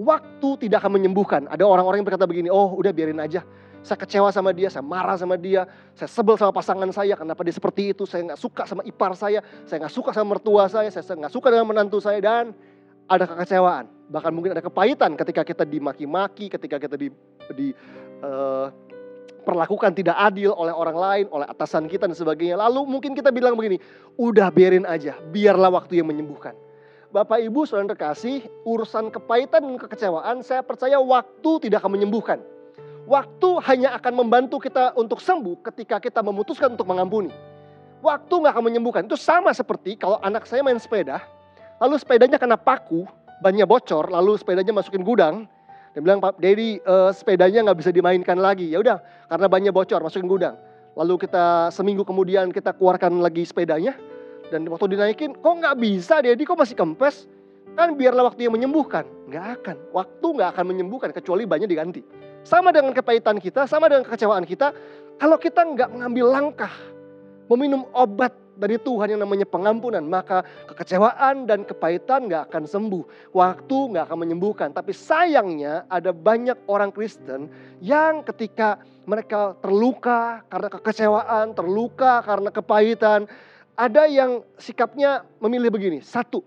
Waktu 0.00 0.66
tidak 0.66 0.82
akan 0.86 0.98
menyembuhkan. 0.98 1.50
Ada 1.50 1.66
orang-orang 1.66 2.00
yang 2.00 2.08
berkata 2.08 2.24
begini, 2.24 2.48
oh 2.48 2.72
udah 2.78 2.90
biarin 2.94 3.20
aja. 3.20 3.44
Saya 3.82 3.98
kecewa 3.98 4.34
sama 4.34 4.50
dia, 4.50 4.66
saya 4.66 4.82
marah 4.82 5.14
sama 5.14 5.38
dia, 5.38 5.62
saya 5.94 6.10
sebel 6.10 6.34
sama 6.34 6.50
pasangan 6.50 6.90
saya, 6.90 7.14
kenapa 7.14 7.46
dia 7.46 7.54
seperti 7.54 7.94
itu, 7.94 8.02
saya 8.04 8.26
nggak 8.26 8.40
suka 8.40 8.62
sama 8.66 8.82
ipar 8.82 9.14
saya, 9.14 9.38
saya 9.70 9.86
nggak 9.86 9.94
suka 9.94 10.10
sama 10.10 10.34
mertua 10.34 10.66
saya, 10.66 10.90
saya 10.90 11.02
nggak 11.06 11.30
suka 11.30 11.46
dengan 11.54 11.66
menantu 11.70 12.02
saya, 12.02 12.18
dan 12.18 12.50
ada 13.08 13.24
kekecewaan, 13.24 13.88
bahkan 14.12 14.30
mungkin 14.36 14.52
ada 14.52 14.60
kepahitan 14.60 15.16
ketika 15.16 15.42
kita 15.42 15.64
dimaki-maki, 15.64 16.52
ketika 16.52 16.76
kita 16.76 16.94
di, 17.00 17.08
di 17.56 17.72
uh, 18.20 18.68
tidak 19.96 20.16
adil 20.20 20.52
oleh 20.52 20.76
orang 20.76 20.96
lain, 20.96 21.24
oleh 21.32 21.48
atasan 21.48 21.88
kita 21.88 22.04
dan 22.04 22.12
sebagainya. 22.12 22.60
Lalu 22.60 22.84
mungkin 22.84 23.16
kita 23.16 23.32
bilang 23.32 23.56
begini, 23.56 23.80
udah 24.20 24.52
biarin 24.52 24.84
aja, 24.84 25.16
biarlah 25.32 25.72
waktu 25.72 26.04
yang 26.04 26.08
menyembuhkan. 26.12 26.52
Bapak 27.08 27.40
Ibu 27.40 27.64
saudara 27.64 27.96
terkasih, 27.96 28.44
urusan 28.68 29.08
kepahitan 29.08 29.64
dan 29.64 29.80
kekecewaan 29.80 30.44
saya 30.44 30.60
percaya 30.60 31.00
waktu 31.00 31.50
tidak 31.64 31.80
akan 31.80 31.96
menyembuhkan. 31.96 32.44
Waktu 33.08 33.48
hanya 33.64 33.96
akan 33.96 34.20
membantu 34.20 34.60
kita 34.60 34.92
untuk 34.92 35.24
sembuh 35.24 35.64
ketika 35.72 35.96
kita 35.96 36.20
memutuskan 36.20 36.76
untuk 36.76 36.84
mengampuni. 36.84 37.32
Waktu 38.04 38.28
nggak 38.28 38.52
akan 38.52 38.64
menyembuhkan. 38.68 39.08
Itu 39.08 39.16
sama 39.16 39.48
seperti 39.56 39.96
kalau 39.96 40.20
anak 40.20 40.44
saya 40.44 40.60
main 40.60 40.76
sepeda, 40.76 41.24
Lalu 41.78 41.94
sepedanya 41.98 42.38
kena 42.42 42.58
paku, 42.58 43.06
bannya 43.38 43.62
bocor, 43.62 44.10
lalu 44.10 44.34
sepedanya 44.34 44.74
masukin 44.74 45.06
gudang. 45.06 45.46
Dia 45.94 46.00
bilang, 46.02 46.18
Pak 46.18 46.42
Dedi 46.42 46.82
uh, 46.82 47.14
sepedanya 47.14 47.70
nggak 47.70 47.78
bisa 47.78 47.90
dimainkan 47.94 48.38
lagi. 48.38 48.70
Ya 48.70 48.82
udah, 48.82 48.98
karena 49.30 49.46
bannya 49.46 49.72
bocor, 49.74 50.02
masukin 50.02 50.26
gudang. 50.26 50.58
Lalu 50.98 51.26
kita 51.26 51.70
seminggu 51.70 52.02
kemudian 52.02 52.50
kita 52.50 52.74
keluarkan 52.74 53.22
lagi 53.22 53.46
sepedanya. 53.46 53.94
Dan 54.50 54.66
waktu 54.66 54.98
dinaikin, 54.98 55.38
kok 55.38 55.54
nggak 55.54 55.76
bisa 55.78 56.18
Dedi, 56.18 56.42
kok 56.42 56.58
masih 56.58 56.74
kempes? 56.74 57.30
Kan 57.78 57.94
biarlah 57.94 58.26
waktu 58.26 58.50
yang 58.50 58.58
menyembuhkan. 58.58 59.06
Nggak 59.30 59.46
akan. 59.62 59.76
Waktu 59.94 60.26
nggak 60.34 60.48
akan 60.56 60.64
menyembuhkan 60.66 61.10
kecuali 61.14 61.46
banyak 61.46 61.70
diganti. 61.70 62.02
Sama 62.42 62.74
dengan 62.74 62.90
kepahitan 62.90 63.38
kita, 63.38 63.70
sama 63.70 63.86
dengan 63.86 64.02
kekecewaan 64.02 64.42
kita. 64.42 64.74
Kalau 65.20 65.38
kita 65.38 65.62
nggak 65.62 65.94
mengambil 65.94 66.26
langkah, 66.32 66.74
meminum 67.46 67.86
obat 67.94 68.34
dari 68.58 68.76
Tuhan 68.82 69.14
yang 69.14 69.22
namanya 69.22 69.46
pengampunan, 69.46 70.02
maka 70.02 70.42
kekecewaan 70.66 71.46
dan 71.46 71.62
kepahitan 71.62 72.26
nggak 72.26 72.50
akan 72.50 72.66
sembuh. 72.66 73.30
Waktu 73.30 73.78
nggak 73.94 74.04
akan 74.10 74.18
menyembuhkan. 74.18 74.74
Tapi 74.74 74.90
sayangnya 74.90 75.86
ada 75.86 76.10
banyak 76.10 76.66
orang 76.66 76.90
Kristen 76.90 77.46
yang 77.78 78.26
ketika 78.26 78.82
mereka 79.06 79.54
terluka 79.62 80.42
karena 80.50 80.68
kekecewaan, 80.68 81.46
terluka 81.54 82.20
karena 82.26 82.50
kepahitan, 82.50 83.30
ada 83.78 84.10
yang 84.10 84.42
sikapnya 84.58 85.22
memilih 85.38 85.70
begini. 85.70 86.02
Satu, 86.02 86.42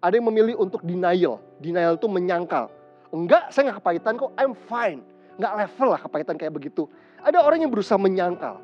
ada 0.00 0.16
yang 0.16 0.26
memilih 0.32 0.56
untuk 0.56 0.80
denial. 0.80 1.38
Denial 1.60 2.00
itu 2.00 2.08
menyangkal. 2.08 2.72
Enggak, 3.12 3.52
saya 3.52 3.70
nggak 3.70 3.78
kepahitan 3.84 4.16
kok, 4.16 4.32
I'm 4.40 4.56
fine. 4.56 5.04
Nggak 5.36 5.52
level 5.60 5.88
lah 5.92 6.00
kepahitan 6.00 6.34
kayak 6.40 6.56
begitu. 6.56 6.88
Ada 7.20 7.44
orang 7.44 7.60
yang 7.62 7.70
berusaha 7.70 8.00
menyangkal. 8.00 8.58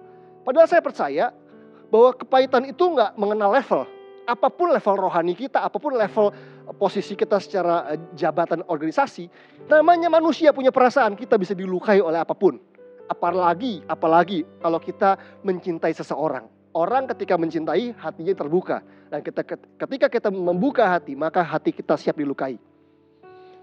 Padahal 0.46 0.70
saya 0.70 0.78
percaya 0.78 1.34
bahwa 1.96 2.12
kepahitan 2.12 2.68
itu 2.68 2.84
nggak 2.92 3.16
mengenal 3.16 3.56
level. 3.56 3.88
Apa 4.28 4.52
pun 4.52 4.68
level 4.68 5.08
rohani 5.08 5.32
kita, 5.32 5.64
apa 5.64 5.80
pun 5.80 5.96
level 5.96 6.28
posisi 6.76 7.16
kita 7.16 7.40
secara 7.40 7.96
eh, 7.96 8.00
jabatan 8.12 8.60
organisasi, 8.68 9.32
namanya 9.70 10.12
manusia 10.12 10.52
punya 10.52 10.68
perasaan, 10.68 11.16
kita 11.16 11.40
bisa 11.40 11.56
dilukai 11.56 12.04
oleh 12.04 12.20
apa 12.20 12.36
pun. 12.36 12.60
Apalagi, 13.08 13.80
apalagi 13.88 14.44
kalau 14.60 14.76
kita 14.76 15.16
mencintai 15.40 15.94
seseorang. 15.96 16.44
Orang 16.76 17.08
ketika 17.08 17.40
mencintai 17.40 17.96
hatinya 17.96 18.34
terbuka. 18.36 18.84
Dan 19.08 19.24
kita, 19.24 19.40
ketika 19.56 20.06
kita 20.12 20.28
membuka 20.28 20.84
hati, 20.84 21.16
maka 21.16 21.40
hati 21.40 21.72
kita 21.72 21.96
siap 21.96 22.20
dilukai. 22.20 22.60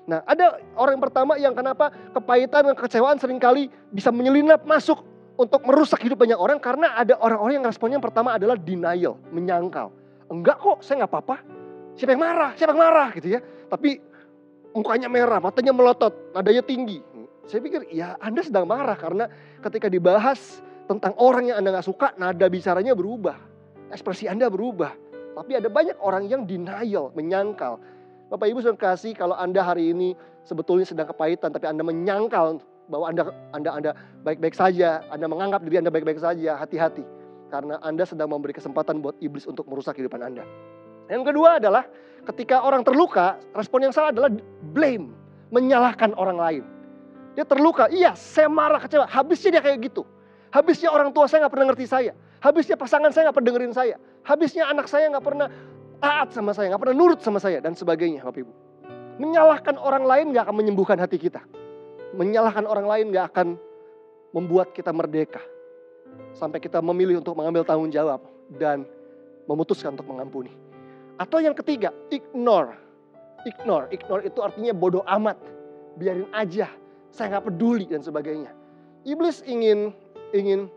Nah 0.09 0.25
ada 0.25 0.57
orang 0.75 0.97
pertama 0.97 1.37
yang 1.37 1.53
kenapa 1.53 1.93
kepahitan 2.11 2.71
dan 2.71 2.75
kekecewaan 2.75 3.19
sering 3.21 3.37
kali 3.37 3.69
bisa 3.93 4.09
menyelinap 4.09 4.65
masuk 4.65 5.12
untuk 5.33 5.65
merusak 5.65 6.01
hidup 6.05 6.21
banyak 6.21 6.37
orang 6.37 6.61
karena 6.61 6.93
ada 6.93 7.17
orang-orang 7.17 7.61
yang 7.61 7.65
responnya 7.65 7.97
yang 7.97 8.05
pertama 8.05 8.37
adalah 8.37 8.53
denial, 8.53 9.17
menyangkal. 9.33 9.89
Enggak 10.29 10.61
kok, 10.61 10.85
saya 10.85 11.03
nggak 11.03 11.11
apa-apa. 11.11 11.37
Siapa 11.97 12.11
yang 12.13 12.21
marah? 12.21 12.51
Siapa 12.57 12.71
yang 12.73 12.81
marah 12.81 13.09
gitu 13.17 13.27
ya. 13.33 13.39
Tapi 13.69 13.89
mukanya 14.73 15.09
merah, 15.09 15.41
matanya 15.41 15.73
melotot, 15.73 16.33
nadanya 16.33 16.61
tinggi. 16.65 17.01
Saya 17.49 17.59
pikir 17.59 17.89
ya 17.91 18.15
Anda 18.21 18.45
sedang 18.45 18.69
marah 18.69 18.95
karena 18.95 19.27
ketika 19.59 19.89
dibahas 19.89 20.63
tentang 20.85 21.17
orang 21.17 21.49
yang 21.49 21.57
Anda 21.61 21.77
nggak 21.77 21.87
suka, 21.87 22.07
nada 22.17 22.45
bicaranya 22.49 22.93
berubah. 22.93 23.37
Ekspresi 23.89 24.29
Anda 24.29 24.49
berubah. 24.49 24.93
Tapi 25.33 25.57
ada 25.57 25.69
banyak 25.69 25.97
orang 25.97 26.29
yang 26.29 26.45
denial, 26.45 27.09
menyangkal. 27.17 27.81
Bapak 28.29 28.49
Ibu 28.49 28.61
sudah 28.61 28.77
kasih 28.77 29.17
kalau 29.17 29.33
Anda 29.37 29.65
hari 29.65 29.93
ini 29.93 30.13
sebetulnya 30.45 30.85
sedang 30.85 31.09
kepahitan 31.09 31.53
tapi 31.53 31.69
Anda 31.69 31.85
menyangkal 31.85 32.61
bahwa 32.87 33.05
Anda 33.11 33.23
Anda 33.55 33.69
Anda 33.71 33.91
baik-baik 34.23 34.55
saja, 34.55 35.03
Anda 35.07 35.29
menganggap 35.29 35.63
diri 35.63 35.79
Anda 35.79 35.91
baik-baik 35.93 36.19
saja, 36.19 36.59
hati-hati. 36.59 37.03
Karena 37.53 37.77
Anda 37.85 38.03
sedang 38.03 38.33
memberi 38.33 38.51
kesempatan 38.51 38.99
buat 38.99 39.15
iblis 39.21 39.45
untuk 39.45 39.69
merusak 39.69 39.95
kehidupan 39.99 40.19
Anda. 40.25 40.43
Yang 41.07 41.33
kedua 41.33 41.61
adalah 41.61 41.85
ketika 42.33 42.65
orang 42.65 42.81
terluka, 42.81 43.37
respon 43.53 43.85
yang 43.85 43.93
salah 43.93 44.09
adalah 44.09 44.33
blame, 44.73 45.13
menyalahkan 45.53 46.17
orang 46.17 46.37
lain. 46.39 46.63
Dia 47.37 47.45
terluka, 47.45 47.89
iya 47.89 48.17
saya 48.17 48.49
marah 48.49 48.81
kecewa, 48.81 49.05
habisnya 49.09 49.59
dia 49.59 49.63
kayak 49.63 49.89
gitu. 49.89 50.05
Habisnya 50.53 50.93
orang 50.93 51.09
tua 51.13 51.25
saya 51.25 51.45
nggak 51.45 51.53
pernah 51.53 51.67
ngerti 51.73 51.85
saya. 51.89 52.13
Habisnya 52.41 52.77
pasangan 52.77 53.09
saya 53.09 53.29
nggak 53.29 53.37
pernah 53.37 53.49
dengerin 53.53 53.73
saya. 53.73 53.95
Habisnya 54.21 54.69
anak 54.69 54.85
saya 54.85 55.09
nggak 55.09 55.25
pernah 55.25 55.47
taat 55.97 56.29
sama 56.33 56.53
saya, 56.53 56.73
nggak 56.73 56.81
pernah 56.81 56.95
nurut 56.97 57.19
sama 57.25 57.41
saya 57.41 57.57
dan 57.57 57.73
sebagainya, 57.73 58.21
Bapak 58.21 58.45
Ibu. 58.45 58.53
Menyalahkan 59.17 59.77
orang 59.77 60.05
lain 60.05 60.25
nggak 60.33 60.45
akan 60.49 60.55
menyembuhkan 60.57 60.97
hati 60.97 61.17
kita 61.21 61.41
menyalahkan 62.13 62.65
orang 62.69 62.85
lain 62.85 63.05
gak 63.11 63.33
akan 63.33 63.47
membuat 64.33 64.71
kita 64.71 64.93
merdeka. 64.93 65.41
Sampai 66.37 66.61
kita 66.61 66.81
memilih 66.81 67.21
untuk 67.21 67.37
mengambil 67.37 67.65
tanggung 67.65 67.89
jawab 67.89 68.21
dan 68.57 68.85
memutuskan 69.49 69.97
untuk 69.97 70.09
mengampuni. 70.09 70.53
Atau 71.17 71.41
yang 71.41 71.57
ketiga, 71.57 71.93
ignore. 72.13 72.77
Ignore, 73.43 73.89
ignore 73.91 74.23
itu 74.25 74.39
artinya 74.41 74.73
bodoh 74.73 75.05
amat. 75.05 75.37
Biarin 75.97 76.29
aja, 76.33 76.69
saya 77.13 77.37
gak 77.37 77.49
peduli 77.49 77.85
dan 77.89 78.01
sebagainya. 78.01 78.49
Iblis 79.03 79.45
ingin 79.45 79.93
ingin 80.33 80.69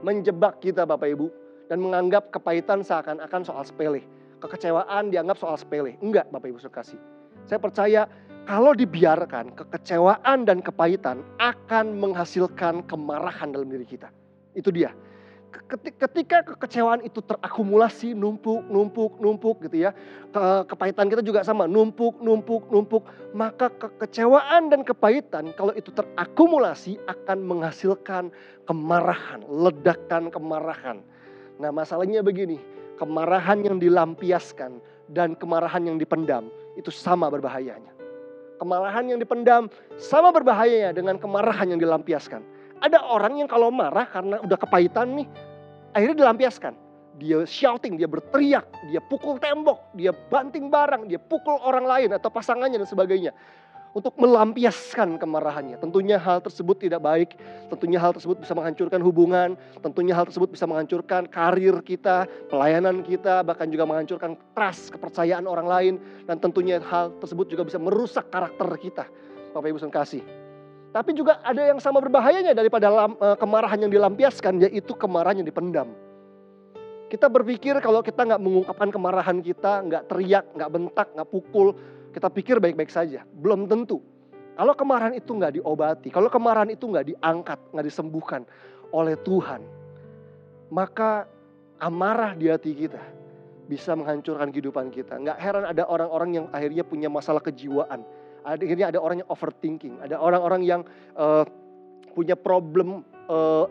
menjebak 0.00 0.60
kita 0.60 0.88
Bapak 0.88 1.10
Ibu 1.12 1.26
dan 1.68 1.80
menganggap 1.80 2.28
kepahitan 2.32 2.84
seakan-akan 2.84 3.42
soal 3.44 3.64
sepele. 3.64 4.04
Kekecewaan 4.40 5.08
dianggap 5.08 5.40
soal 5.40 5.56
sepele. 5.56 5.96
Enggak 6.00 6.28
Bapak 6.28 6.52
Ibu 6.52 6.60
kasih. 6.68 7.00
Saya 7.44 7.60
percaya 7.60 8.08
kalau 8.44 8.76
dibiarkan, 8.76 9.56
kekecewaan 9.56 10.44
dan 10.44 10.60
kepahitan 10.60 11.24
akan 11.40 11.96
menghasilkan 11.96 12.84
kemarahan 12.84 13.56
dalam 13.56 13.72
diri 13.72 13.88
kita. 13.88 14.12
Itu 14.52 14.68
dia. 14.68 14.92
Ketika 15.96 16.44
kekecewaan 16.44 17.00
itu 17.06 17.24
terakumulasi, 17.24 18.12
numpuk, 18.12 18.66
numpuk, 18.68 19.16
numpuk 19.16 19.64
gitu 19.64 19.88
ya. 19.88 19.96
kepahitan 20.66 21.06
kita 21.08 21.22
juga 21.22 21.46
sama, 21.46 21.64
numpuk, 21.64 22.20
numpuk, 22.20 22.68
numpuk. 22.68 23.06
Maka 23.32 23.70
kekecewaan 23.70 24.68
dan 24.68 24.84
kepahitan 24.84 25.54
kalau 25.56 25.72
itu 25.72 25.94
terakumulasi 25.94 27.00
akan 27.06 27.38
menghasilkan 27.48 28.34
kemarahan, 28.66 29.46
ledakan 29.46 30.28
kemarahan. 30.28 31.00
Nah 31.62 31.70
masalahnya 31.70 32.20
begini, 32.20 32.58
kemarahan 32.98 33.62
yang 33.62 33.78
dilampiaskan 33.78 34.82
dan 35.14 35.38
kemarahan 35.38 35.86
yang 35.86 35.96
dipendam 36.02 36.50
itu 36.74 36.90
sama 36.90 37.30
berbahayanya 37.30 37.93
kemarahan 38.64 39.04
yang 39.12 39.20
dipendam 39.20 39.68
sama 40.00 40.32
berbahayanya 40.32 40.96
dengan 40.96 41.20
kemarahan 41.20 41.76
yang 41.76 41.80
dilampiaskan. 41.80 42.40
Ada 42.80 43.04
orang 43.04 43.44
yang 43.44 43.48
kalau 43.48 43.68
marah 43.68 44.08
karena 44.08 44.40
udah 44.40 44.56
kepahitan 44.56 45.20
nih, 45.20 45.28
akhirnya 45.92 46.24
dilampiaskan. 46.24 46.72
Dia 47.14 47.46
shouting, 47.46 47.94
dia 47.94 48.10
berteriak, 48.10 48.66
dia 48.90 48.98
pukul 48.98 49.38
tembok, 49.38 49.94
dia 49.94 50.10
banting 50.10 50.66
barang, 50.66 51.06
dia 51.06 51.20
pukul 51.20 51.62
orang 51.62 51.86
lain 51.86 52.10
atau 52.10 52.26
pasangannya 52.26 52.82
dan 52.82 52.88
sebagainya 52.90 53.30
untuk 53.94 54.18
melampiaskan 54.18 55.16
kemarahannya. 55.22 55.78
Tentunya 55.78 56.18
hal 56.18 56.42
tersebut 56.42 56.82
tidak 56.82 57.00
baik, 57.06 57.38
tentunya 57.70 58.02
hal 58.02 58.10
tersebut 58.10 58.42
bisa 58.42 58.52
menghancurkan 58.52 58.98
hubungan, 58.98 59.54
tentunya 59.78 60.18
hal 60.18 60.26
tersebut 60.26 60.50
bisa 60.50 60.66
menghancurkan 60.66 61.30
karir 61.30 61.78
kita, 61.86 62.26
pelayanan 62.50 63.06
kita, 63.06 63.46
bahkan 63.46 63.70
juga 63.70 63.86
menghancurkan 63.86 64.34
trust, 64.52 64.90
kepercayaan 64.90 65.46
orang 65.46 65.66
lain, 65.70 65.94
dan 66.26 66.42
tentunya 66.42 66.82
hal 66.82 67.14
tersebut 67.22 67.46
juga 67.46 67.62
bisa 67.62 67.78
merusak 67.78 68.26
karakter 68.34 68.66
kita. 68.82 69.06
Bapak 69.54 69.70
Ibu 69.70 69.78
kasih. 69.86 70.22
Tapi 70.90 71.10
juga 71.14 71.38
ada 71.42 71.62
yang 71.62 71.78
sama 71.78 72.02
berbahayanya 72.02 72.54
daripada 72.54 72.90
eh, 72.90 73.36
kemarahan 73.38 73.78
yang 73.86 73.92
dilampiaskan, 73.94 74.66
yaitu 74.66 74.98
kemarahan 74.98 75.38
yang 75.42 75.46
dipendam. 75.46 75.94
Kita 77.06 77.30
berpikir 77.30 77.78
kalau 77.78 78.02
kita 78.02 78.26
nggak 78.26 78.42
mengungkapkan 78.42 78.90
kemarahan 78.90 79.38
kita, 79.38 79.86
nggak 79.86 80.10
teriak, 80.10 80.50
nggak 80.50 80.70
bentak, 80.70 81.06
nggak 81.14 81.28
pukul, 81.30 81.78
kita 82.14 82.30
pikir 82.30 82.62
baik-baik 82.62 82.94
saja. 82.94 83.26
Belum 83.26 83.66
tentu. 83.66 83.98
Kalau 84.54 84.70
kemarahan 84.78 85.18
itu 85.18 85.34
nggak 85.34 85.58
diobati, 85.58 86.08
kalau 86.14 86.30
kemarahan 86.30 86.70
itu 86.70 86.86
nggak 86.86 87.10
diangkat, 87.10 87.58
nggak 87.74 87.86
disembuhkan 87.90 88.46
oleh 88.94 89.18
Tuhan, 89.18 89.66
maka 90.70 91.26
amarah 91.82 92.38
di 92.38 92.46
hati 92.46 92.70
kita 92.70 93.02
bisa 93.66 93.98
menghancurkan 93.98 94.54
kehidupan 94.54 94.94
kita. 94.94 95.18
Nggak 95.18 95.42
heran 95.42 95.66
ada 95.66 95.82
orang-orang 95.90 96.30
yang 96.38 96.46
akhirnya 96.54 96.86
punya 96.86 97.10
masalah 97.10 97.42
kejiwaan. 97.42 98.06
Akhirnya 98.46 98.94
ada 98.94 99.02
orang 99.02 99.26
yang 99.26 99.28
overthinking, 99.34 99.98
ada 99.98 100.22
orang-orang 100.22 100.62
yang 100.62 100.80
uh, 101.18 101.42
punya 102.14 102.38
problem 102.38 103.02
uh, 103.26 103.66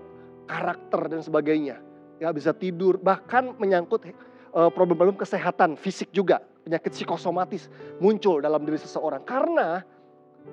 karakter 0.52 1.08
dan 1.08 1.24
sebagainya. 1.24 1.80
Nggak 2.20 2.34
bisa 2.36 2.52
tidur, 2.52 3.00
bahkan 3.00 3.56
menyangkut 3.56 4.04
uh, 4.52 4.68
problem-problem 4.68 5.16
kesehatan 5.16 5.80
fisik 5.80 6.12
juga 6.12 6.44
penyakit 6.64 6.96
psikosomatis 6.96 7.68
muncul 8.00 8.40
dalam 8.40 8.64
diri 8.64 8.80
seseorang 8.80 9.22
karena 9.28 9.84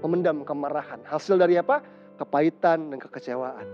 memendam 0.02 0.42
kemarahan. 0.42 1.02
Hasil 1.06 1.38
dari 1.38 1.58
apa? 1.58 1.82
Kepahitan 2.18 2.94
dan 2.94 2.98
kekecewaan. 3.00 3.66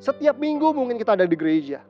Setiap 0.00 0.36
minggu 0.36 0.72
mungkin 0.72 0.96
kita 0.96 1.16
ada 1.16 1.24
di 1.24 1.36
gereja, 1.36 1.80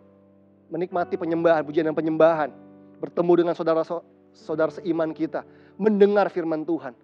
menikmati 0.71 1.15
penyembahan, 1.15 1.63
pujian 1.63 1.87
dan 1.87 1.97
penyembahan, 1.97 2.51
bertemu 2.99 3.33
dengan 3.45 3.55
saudara-saudara 3.55 4.71
seiman 4.83 5.11
kita, 5.15 5.47
mendengar 5.79 6.27
firman 6.31 6.63
Tuhan. 6.67 6.95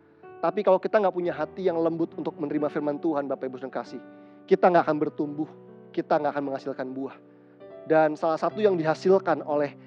Tapi 0.42 0.61
kalau 0.62 0.76
kita 0.76 1.00
nggak 1.00 1.14
punya 1.14 1.33
hati 1.33 1.66
yang 1.66 1.80
lembut 1.80 2.12
untuk 2.14 2.37
menerima 2.38 2.68
firman 2.68 3.00
Tuhan, 3.00 3.26
Bapak 3.26 3.49
Ibu 3.49 3.59
dan 3.62 3.73
kasih, 3.73 4.02
kita 4.50 4.68
nggak 4.71 4.85
akan 4.87 4.99
bertumbuh, 4.99 5.49
kita 5.90 6.18
nggak 6.21 6.33
akan 6.37 6.45
menghasilkan 6.52 6.88
buah. 6.92 7.16
Dan 7.87 8.18
salah 8.18 8.38
satu 8.38 8.59
yang 8.59 8.75
dihasilkan 8.75 9.47
oleh 9.47 9.78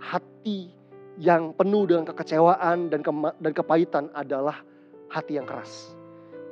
hati 0.00 0.72
yang 1.20 1.52
penuh 1.52 1.84
dengan 1.84 2.08
kekecewaan 2.08 2.88
dan, 2.88 3.00
dan 3.40 3.52
kepahitan 3.52 4.08
adalah 4.16 4.64
hati 5.12 5.36
yang 5.36 5.44
keras. 5.44 5.92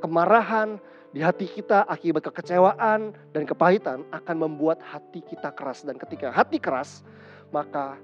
Kemarahan 0.05 0.81
di 1.11 1.21
hati 1.25 1.49
kita 1.49 1.89
akibat 1.89 2.29
kekecewaan 2.29 3.17
dan 3.33 3.43
kepahitan 3.49 4.05
akan 4.13 4.37
membuat 4.37 4.79
hati 4.85 5.25
kita 5.25 5.51
keras. 5.53 5.83
Dan 5.85 5.97
ketika 5.97 6.31
hati 6.31 6.61
keras, 6.61 7.03
maka 7.51 7.97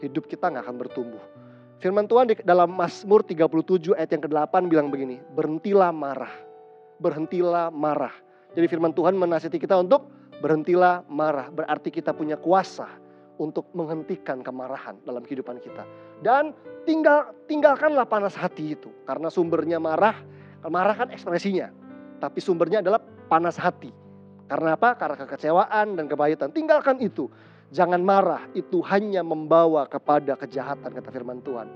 hidup 0.00 0.26
kita 0.30 0.50
nggak 0.50 0.64
akan 0.64 0.78
bertumbuh. 0.80 1.22
Firman 1.82 2.08
Tuhan 2.08 2.30
di 2.30 2.34
dalam 2.46 2.72
Mazmur 2.72 3.20
37 3.26 3.92
ayat 3.92 4.10
yang 4.14 4.24
ke-8 4.24 4.54
bilang 4.70 4.88
begini, 4.88 5.20
berhentilah 5.36 5.92
marah, 5.92 6.32
berhentilah 7.02 7.68
marah. 7.68 8.14
Jadi 8.54 8.66
firman 8.70 8.94
Tuhan 8.94 9.18
menasihati 9.18 9.58
kita 9.58 9.76
untuk 9.76 10.08
berhentilah 10.40 11.04
marah, 11.10 11.50
berarti 11.50 11.92
kita 11.92 12.14
punya 12.16 12.38
kuasa 12.40 13.03
untuk 13.38 13.66
menghentikan 13.74 14.40
kemarahan 14.40 14.98
dalam 15.02 15.22
kehidupan 15.26 15.58
kita. 15.58 15.82
Dan 16.22 16.54
tinggal 16.86 17.34
tinggalkanlah 17.50 18.06
panas 18.06 18.38
hati 18.38 18.78
itu, 18.78 18.90
karena 19.04 19.28
sumbernya 19.30 19.82
marah, 19.82 20.22
marah 20.66 20.94
kan 20.94 21.08
ekspresinya, 21.10 21.70
tapi 22.22 22.38
sumbernya 22.38 22.80
adalah 22.80 23.02
panas 23.26 23.58
hati. 23.58 23.90
Karena 24.44 24.76
apa? 24.76 24.92
Karena 24.94 25.16
kekecewaan 25.24 25.96
dan 25.96 26.04
kebahitan. 26.04 26.52
Tinggalkan 26.52 27.00
itu. 27.00 27.32
Jangan 27.74 27.98
marah, 28.04 28.46
itu 28.54 28.84
hanya 28.86 29.24
membawa 29.24 29.88
kepada 29.88 30.38
kejahatan 30.38 30.94
kata 30.94 31.10
firman 31.10 31.42
Tuhan. 31.42 31.66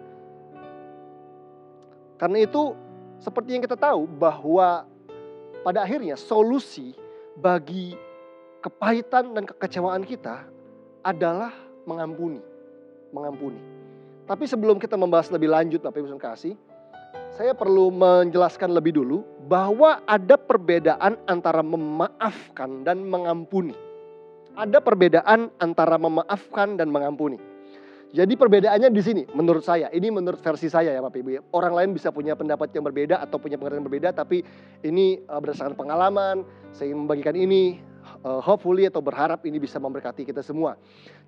Karena 2.20 2.38
itu 2.44 2.76
seperti 3.18 3.58
yang 3.58 3.64
kita 3.66 3.74
tahu 3.74 4.06
bahwa 4.06 4.86
pada 5.66 5.82
akhirnya 5.82 6.14
solusi 6.14 6.94
bagi 7.34 7.98
kepahitan 8.62 9.34
dan 9.34 9.42
kekecewaan 9.46 10.02
kita 10.06 10.46
adalah 11.02 11.52
mengampuni. 11.84 12.40
Mengampuni. 13.14 13.60
Tapi 14.28 14.44
sebelum 14.44 14.76
kita 14.76 14.94
membahas 15.00 15.32
lebih 15.32 15.48
lanjut 15.48 15.80
Bapak 15.80 15.98
Ibu 16.04 16.20
kasih, 16.20 16.54
saya 17.32 17.56
perlu 17.56 17.88
menjelaskan 17.88 18.72
lebih 18.72 19.00
dulu 19.00 19.24
bahwa 19.48 20.04
ada 20.04 20.36
perbedaan 20.36 21.16
antara 21.24 21.64
memaafkan 21.64 22.84
dan 22.84 23.00
mengampuni 23.08 23.88
ada 24.58 24.82
perbedaan 24.82 25.54
antara 25.62 25.94
memaafkan 25.94 26.74
dan 26.74 26.90
mengampuni. 26.90 27.38
Jadi 28.08 28.34
perbedaannya 28.34 28.90
di 28.90 29.02
sini 29.04 29.22
menurut 29.36 29.62
saya. 29.62 29.86
Ini 29.92 30.10
menurut 30.10 30.40
versi 30.42 30.66
saya 30.66 30.90
ya 30.90 30.98
Bapak 31.04 31.20
Ibu. 31.22 31.30
Ya. 31.30 31.40
Orang 31.54 31.76
lain 31.78 31.94
bisa 31.94 32.10
punya 32.10 32.34
pendapat 32.34 32.72
yang 32.74 32.82
berbeda 32.82 33.22
atau 33.22 33.38
punya 33.38 33.54
pengertian 33.54 33.84
yang 33.84 33.86
berbeda 33.86 34.10
tapi 34.16 34.42
ini 34.82 35.22
uh, 35.28 35.38
berdasarkan 35.38 35.78
pengalaman, 35.78 36.42
saya 36.74 36.90
ingin 36.90 37.04
membagikan 37.06 37.36
ini 37.38 37.78
uh, 38.24 38.40
hopefully 38.42 38.86
atau 38.86 39.02
berharap 39.02 39.44
ini 39.46 39.58
bisa 39.62 39.78
memberkati 39.78 40.26
kita 40.26 40.42
semua. 40.42 40.78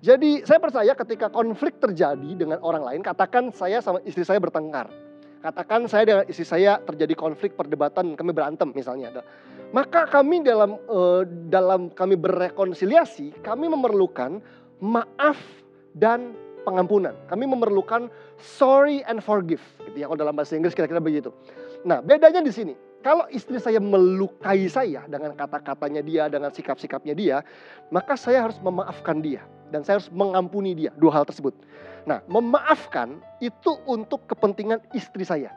Jadi 0.03 0.43
saya 0.43 0.59
percaya 0.59 0.91
ketika 0.95 1.27
konflik 1.31 1.77
terjadi 1.77 2.31
dengan 2.35 2.59
orang 2.63 2.83
lain, 2.83 3.01
katakan 3.05 3.53
saya 3.53 3.79
sama 3.79 4.03
istri 4.03 4.25
saya 4.25 4.41
bertengkar. 4.41 4.89
Katakan 5.41 5.89
saya 5.89 6.03
dengan 6.05 6.25
istri 6.29 6.45
saya 6.45 6.77
terjadi 6.85 7.17
konflik 7.17 7.57
perdebatan, 7.57 8.13
kami 8.13 8.29
berantem 8.29 8.69
misalnya. 8.69 9.25
Maka 9.73 10.05
kami 10.05 10.45
dalam 10.45 10.77
uh, 10.85 11.25
dalam 11.49 11.89
kami 11.89 12.13
berrekonsiliasi, 12.13 13.41
kami 13.41 13.65
memerlukan 13.65 14.37
maaf 14.83 15.39
dan 15.97 16.37
pengampunan. 16.61 17.17
Kami 17.25 17.49
memerlukan 17.49 18.13
sorry 18.37 19.01
and 19.09 19.25
forgive. 19.25 19.63
Gitu 19.89 20.05
ya, 20.05 20.05
kalau 20.05 20.19
dalam 20.21 20.37
bahasa 20.37 20.53
Inggris 20.53 20.77
kira-kira 20.77 21.01
begitu. 21.01 21.33
Nah, 21.81 22.05
bedanya 22.05 22.45
di 22.45 22.53
sini. 22.53 22.90
Kalau 23.01 23.25
istri 23.33 23.57
saya 23.57 23.81
melukai 23.81 24.69
saya 24.69 25.01
dengan 25.09 25.33
kata-katanya 25.33 26.05
dia, 26.05 26.23
dengan 26.29 26.53
sikap-sikapnya 26.53 27.17
dia, 27.17 27.37
maka 27.89 28.13
saya 28.13 28.45
harus 28.45 28.61
memaafkan 28.61 29.17
dia 29.25 29.41
dan 29.73 29.81
saya 29.81 29.97
harus 29.97 30.13
mengampuni 30.13 30.77
dia. 30.77 30.93
Dua 31.01 31.09
hal 31.09 31.25
tersebut. 31.25 31.57
Nah, 32.05 32.21
memaafkan 32.29 33.17
itu 33.41 33.73
untuk 33.89 34.29
kepentingan 34.29 34.85
istri 34.93 35.25
saya. 35.25 35.49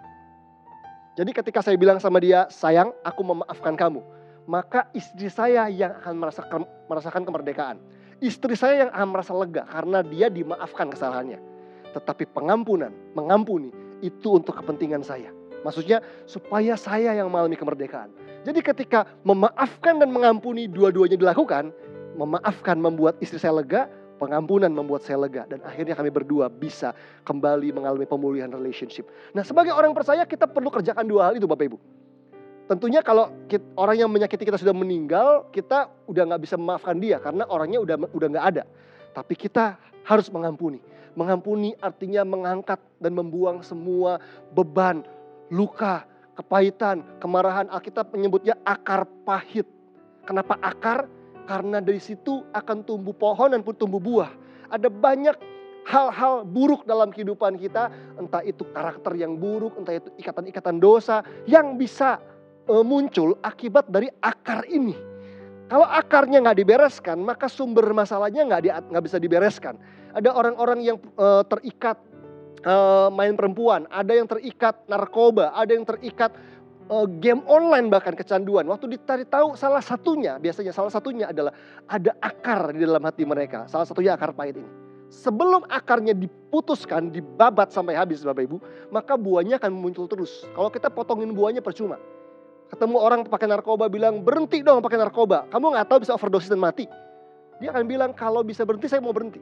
Jadi 1.15 1.31
ketika 1.37 1.61
saya 1.61 1.77
bilang 1.77 2.01
sama 2.01 2.17
dia, 2.17 2.49
sayang 2.49 2.97
aku 3.05 3.21
memaafkan 3.23 3.77
kamu. 3.77 4.01
Maka 4.49 4.89
istri 4.97 5.29
saya 5.29 5.69
yang 5.69 5.93
akan 6.01 6.15
merasakan, 6.17 6.61
merasakan 6.89 7.23
kemerdekaan. 7.29 7.77
Istri 8.25 8.57
saya 8.57 8.89
yang 8.89 8.91
akan 8.93 9.09
merasa 9.13 9.33
lega 9.37 9.69
karena 9.69 10.01
dia 10.01 10.33
dimaafkan 10.33 10.89
kesalahannya. 10.89 11.41
Tetapi 11.93 12.25
pengampunan, 12.33 12.93
mengampuni 13.13 13.69
itu 14.01 14.37
untuk 14.37 14.57
kepentingan 14.59 15.05
saya. 15.05 15.29
Maksudnya 15.65 16.05
supaya 16.29 16.77
saya 16.77 17.17
yang 17.17 17.33
mengalami 17.33 17.57
kemerdekaan. 17.57 18.13
Jadi 18.45 18.61
ketika 18.61 19.09
memaafkan 19.25 19.97
dan 19.97 20.13
mengampuni 20.13 20.69
dua-duanya 20.69 21.17
dilakukan, 21.17 21.73
memaafkan 22.21 22.77
membuat 22.77 23.17
istri 23.25 23.41
saya 23.41 23.65
lega, 23.65 23.89
Pengampunan 24.15 24.71
membuat 24.71 25.03
saya 25.03 25.27
lega 25.27 25.43
dan 25.51 25.59
akhirnya 25.67 25.99
kami 25.99 26.07
berdua 26.07 26.47
bisa 26.47 26.95
kembali 27.27 27.75
mengalami 27.75 28.07
pemulihan 28.07 28.47
relationship. 28.47 29.11
Nah 29.35 29.43
sebagai 29.43 29.75
orang 29.75 29.91
percaya 29.91 30.23
kita 30.23 30.47
perlu 30.47 30.71
kerjakan 30.71 31.03
dua 31.03 31.29
hal 31.29 31.35
itu 31.35 31.51
Bapak 31.51 31.67
Ibu. 31.67 31.79
Tentunya 32.65 33.03
kalau 33.03 33.29
kita, 33.51 33.67
orang 33.75 34.07
yang 34.07 34.09
menyakiti 34.09 34.47
kita 34.47 34.57
sudah 34.57 34.71
meninggal, 34.71 35.51
kita 35.51 35.91
udah 36.07 36.23
nggak 36.31 36.43
bisa 36.47 36.55
memaafkan 36.55 36.97
dia 37.03 37.19
karena 37.19 37.43
orangnya 37.51 37.83
udah 37.83 37.97
udah 38.15 38.29
nggak 38.39 38.47
ada. 38.55 38.63
Tapi 39.19 39.35
kita 39.35 39.83
harus 40.07 40.31
mengampuni. 40.31 40.79
Mengampuni 41.19 41.75
artinya 41.83 42.23
mengangkat 42.23 42.79
dan 43.03 43.19
membuang 43.19 43.67
semua 43.67 44.23
beban, 44.55 45.03
luka, 45.53 46.07
kepahitan, 46.39 47.05
kemarahan. 47.19 47.69
Alkitab 47.69 48.13
menyebutnya 48.15 48.57
akar 48.65 49.09
pahit. 49.27 49.67
Kenapa 50.25 50.57
akar? 50.61 51.11
Karena 51.45 51.85
dari 51.85 52.01
situ 52.01 52.41
akan 52.57 52.85
tumbuh 52.89 53.13
pohon 53.13 53.53
dan 53.53 53.61
pun 53.61 53.77
tumbuh 53.77 54.01
buah. 54.01 54.33
Ada 54.73 54.89
banyak 54.89 55.37
hal-hal 55.85 56.49
buruk 56.49 56.89
dalam 56.89 57.13
kehidupan 57.13 57.61
kita, 57.61 57.93
entah 58.17 58.41
itu 58.41 58.65
karakter 58.73 59.13
yang 59.21 59.37
buruk, 59.37 59.77
entah 59.77 60.01
itu 60.01 60.09
ikatan-ikatan 60.17 60.81
dosa 60.81 61.21
yang 61.45 61.77
bisa 61.77 62.17
uh, 62.73 62.81
muncul 62.81 63.37
akibat 63.45 63.85
dari 63.93 64.09
akar 64.25 64.65
ini. 64.73 64.97
Kalau 65.69 65.85
akarnya 65.85 66.41
nggak 66.41 66.61
dibereskan, 66.61 67.21
maka 67.21 67.49
sumber 67.49 67.85
masalahnya 67.93 68.45
nggak 68.49 69.05
bisa 69.05 69.21
dibereskan. 69.21 69.77
Ada 70.17 70.33
orang-orang 70.33 70.81
yang 70.81 70.97
uh, 71.21 71.45
terikat 71.45 72.01
uh, 72.65 73.09
main 73.13 73.37
perempuan, 73.37 73.87
ada 73.93 74.13
yang 74.13 74.27
terikat 74.27 74.75
narkoba, 74.89 75.53
ada 75.55 75.71
yang 75.71 75.85
terikat 75.87 76.33
uh, 76.89 77.07
game 77.21 77.45
online 77.47 77.89
bahkan 77.93 78.17
kecanduan. 78.17 78.65
Waktu 78.67 78.99
ditarik 78.99 79.29
tahu 79.31 79.55
salah 79.55 79.85
satunya, 79.85 80.41
biasanya 80.41 80.73
salah 80.73 80.93
satunya 80.93 81.31
adalah 81.31 81.53
ada 81.87 82.17
akar 82.21 82.73
di 82.75 82.83
dalam 82.83 83.05
hati 83.05 83.23
mereka. 83.25 83.69
Salah 83.69 83.87
satunya 83.87 84.17
akar 84.17 84.33
pahit 84.35 84.59
ini. 84.59 84.71
Sebelum 85.15 85.63
akarnya 85.71 86.11
diputuskan, 86.11 87.15
dibabat 87.15 87.71
sampai 87.71 87.95
habis 87.95 88.27
Bapak 88.27 88.51
Ibu, 88.51 88.57
maka 88.91 89.15
buahnya 89.15 89.63
akan 89.63 89.71
muncul 89.71 90.11
terus. 90.11 90.43
Kalau 90.57 90.73
kita 90.75 90.91
potongin 90.91 91.31
buahnya 91.31 91.63
percuma. 91.63 92.03
Ketemu 92.67 92.97
orang 92.99 93.21
pakai 93.23 93.47
narkoba 93.47 93.87
bilang, 93.87 94.27
berhenti 94.27 94.65
dong 94.65 94.83
pakai 94.83 94.99
narkoba. 94.99 95.47
Kamu 95.55 95.71
nggak 95.71 95.87
tahu 95.87 95.99
bisa 96.03 96.19
overdosis 96.19 96.51
dan 96.51 96.59
mati. 96.59 96.91
Dia 97.63 97.71
akan 97.71 97.87
bilang, 97.87 98.11
kalau 98.11 98.43
bisa 98.43 98.67
berhenti 98.67 98.91
saya 98.91 98.99
mau 98.99 99.15
berhenti. 99.15 99.39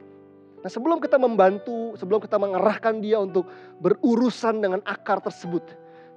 Nah 0.63 0.71
sebelum 0.71 1.03
kita 1.03 1.19
membantu, 1.19 1.91
sebelum 1.99 2.23
kita 2.23 2.39
mengerahkan 2.39 3.03
dia 3.03 3.19
untuk 3.19 3.45
berurusan 3.83 4.63
dengan 4.63 4.79
akar 4.87 5.19
tersebut 5.19 5.61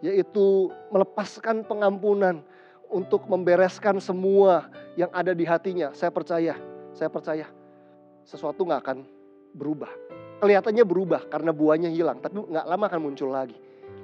yaitu 0.05 0.71
melepaskan 0.95 1.67
pengampunan 1.67 2.45
untuk 2.87 3.27
membereskan 3.27 3.99
semua 3.99 4.71
yang 4.95 5.11
ada 5.11 5.35
di 5.35 5.43
hatinya. 5.43 5.91
Saya 5.97 6.15
percaya, 6.15 6.55
saya 6.95 7.11
percaya 7.11 7.51
sesuatu 8.23 8.63
nggak 8.63 8.81
akan 8.87 8.99
berubah. 9.57 9.91
Kelihatannya 10.39 10.85
berubah 10.85 11.27
karena 11.27 11.51
buahnya 11.51 11.91
hilang, 11.91 12.21
tapi 12.21 12.39
nggak 12.39 12.67
lama 12.69 12.85
akan 12.87 13.01
muncul 13.03 13.33
lagi. 13.33 13.57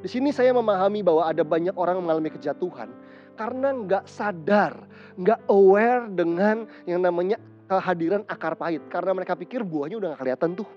Di 0.03 0.09
sini 0.11 0.35
saya 0.35 0.51
memahami 0.51 1.05
bahwa 1.05 1.29
ada 1.29 1.47
banyak 1.47 1.77
orang 1.79 2.03
mengalami 2.03 2.33
kejatuhan 2.33 2.91
karena 3.39 3.71
nggak 3.71 4.05
sadar, 4.09 4.75
nggak 5.15 5.47
aware 5.47 6.09
dengan 6.11 6.67
yang 6.89 7.05
namanya 7.05 7.39
kehadiran 7.79 8.23
akar 8.29 8.59
pahit. 8.59 8.85
Karena 8.93 9.17
mereka 9.17 9.33
pikir 9.33 9.65
buahnya 9.65 9.97
udah 9.97 10.09
nggak 10.13 10.21
kelihatan 10.21 10.51
tuh, 10.53 10.69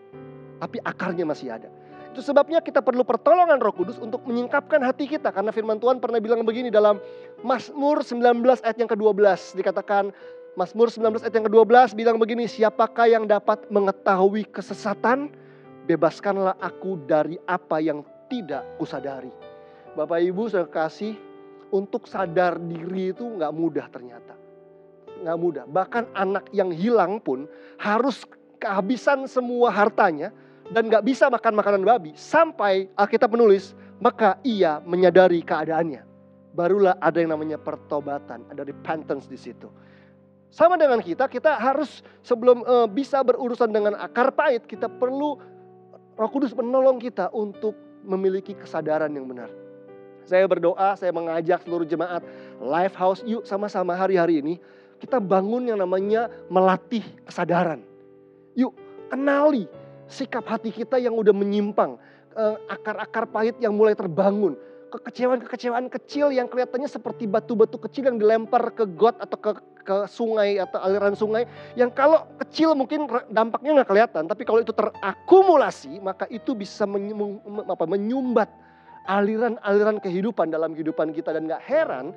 tapi 0.62 0.80
akarnya 0.80 1.28
masih 1.28 1.52
ada. 1.52 1.68
Itu 2.16 2.24
sebabnya 2.24 2.64
kita 2.64 2.80
perlu 2.80 3.04
pertolongan 3.04 3.60
Roh 3.60 3.76
Kudus 3.76 4.00
untuk 4.00 4.24
menyingkapkan 4.24 4.80
hati 4.80 5.04
kita 5.04 5.36
karena 5.36 5.52
firman 5.52 5.76
Tuhan 5.84 6.00
pernah 6.00 6.24
bilang 6.24 6.48
begini 6.48 6.72
dalam 6.72 6.96
Mazmur 7.44 8.08
19 8.08 8.40
ayat 8.64 8.78
yang 8.80 8.88
ke-12 8.88 9.60
dikatakan 9.60 10.16
Mazmur 10.56 10.88
19 10.88 11.20
ayat 11.28 11.36
yang 11.36 11.46
ke-12 11.52 11.92
bilang 12.00 12.16
begini, 12.16 12.48
siapakah 12.48 13.12
yang 13.12 13.28
dapat 13.28 13.68
mengetahui 13.68 14.48
kesesatan? 14.48 15.28
Bebaskanlah 15.84 16.56
aku 16.64 16.96
dari 17.04 17.36
apa 17.44 17.84
yang 17.84 18.08
tidak 18.32 18.64
kusadari. 18.80 19.30
Bapak 20.00 20.24
Ibu 20.24 20.48
saya 20.48 20.64
kasih, 20.64 21.20
untuk 21.76 22.08
sadar 22.08 22.56
diri 22.56 23.12
itu 23.12 23.28
nggak 23.28 23.52
mudah 23.52 23.92
ternyata. 23.92 24.45
Nggak 25.24 25.38
mudah. 25.40 25.66
Bahkan 25.70 26.04
anak 26.18 26.50
yang 26.52 26.74
hilang 26.74 27.24
pun 27.24 27.48
harus 27.80 28.26
kehabisan 28.60 29.30
semua 29.30 29.70
hartanya 29.70 30.34
dan 30.74 30.90
gak 30.90 31.06
bisa 31.06 31.30
makan 31.30 31.54
makanan 31.54 31.86
babi 31.86 32.12
sampai 32.18 32.90
Alkitab 32.98 33.30
menulis 33.30 33.78
maka 34.02 34.42
ia 34.42 34.82
menyadari 34.84 35.46
keadaannya. 35.46 36.04
Barulah 36.56 36.96
ada 37.04 37.20
yang 37.20 37.36
namanya 37.36 37.60
pertobatan, 37.60 38.48
ada 38.48 38.64
repentance 38.64 39.28
di 39.28 39.36
situ. 39.36 39.68
Sama 40.56 40.80
dengan 40.80 41.04
kita, 41.04 41.28
kita 41.28 41.60
harus 41.60 42.00
sebelum 42.24 42.64
uh, 42.64 42.88
bisa 42.88 43.20
berurusan 43.28 43.76
dengan 43.76 43.92
akar 44.00 44.32
pahit, 44.32 44.64
kita 44.64 44.88
perlu 44.88 45.36
Roh 46.16 46.32
Kudus 46.32 46.56
menolong 46.56 46.96
kita 46.96 47.28
untuk 47.36 47.76
memiliki 48.08 48.56
kesadaran 48.56 49.12
yang 49.12 49.28
benar. 49.28 49.52
Saya 50.24 50.48
berdoa, 50.48 50.96
saya 50.96 51.12
mengajak 51.12 51.68
seluruh 51.68 51.84
jemaat 51.84 52.24
Life 52.64 52.96
House, 52.96 53.20
yuk 53.28 53.44
sama-sama 53.44 53.94
hari-hari 54.00 54.40
ini 54.40 54.56
kita 55.00 55.20
bangun 55.20 55.70
yang 55.70 55.80
namanya 55.80 56.32
melatih 56.48 57.04
kesadaran. 57.28 57.84
Yuk 58.56 58.72
kenali 59.12 59.68
sikap 60.10 60.46
hati 60.46 60.70
kita 60.70 60.98
yang 61.02 61.14
udah 61.18 61.34
menyimpang. 61.34 61.98
eh, 62.36 62.56
akar-akar 62.68 63.32
pahit 63.32 63.56
yang 63.64 63.72
mulai 63.72 63.96
terbangun. 63.96 64.60
Kekecewaan-kekecewaan 64.92 65.88
kecil 65.88 66.36
yang 66.36 66.52
kelihatannya 66.52 66.88
seperti 66.88 67.32
batu-batu 67.32 67.80
kecil 67.80 68.12
yang 68.12 68.20
dilempar 68.20 68.76
ke 68.76 68.84
got 68.96 69.16
atau 69.24 69.40
ke, 69.40 69.52
ke 69.84 69.96
sungai 70.08 70.60
atau 70.60 70.80
aliran 70.84 71.16
sungai. 71.16 71.48
Yang 71.80 71.96
kalau 71.96 72.28
kecil 72.44 72.76
mungkin 72.76 73.08
dampaknya 73.32 73.80
nggak 73.80 73.88
kelihatan. 73.88 74.24
Tapi 74.28 74.44
kalau 74.44 74.60
itu 74.60 74.76
terakumulasi 74.76 76.00
maka 76.04 76.28
itu 76.28 76.52
bisa 76.52 76.84
menyumbat 77.88 78.52
aliran-aliran 79.08 80.04
kehidupan 80.04 80.52
dalam 80.52 80.76
kehidupan 80.76 81.16
kita. 81.16 81.32
Dan 81.32 81.48
gak 81.48 81.64
heran 81.64 82.12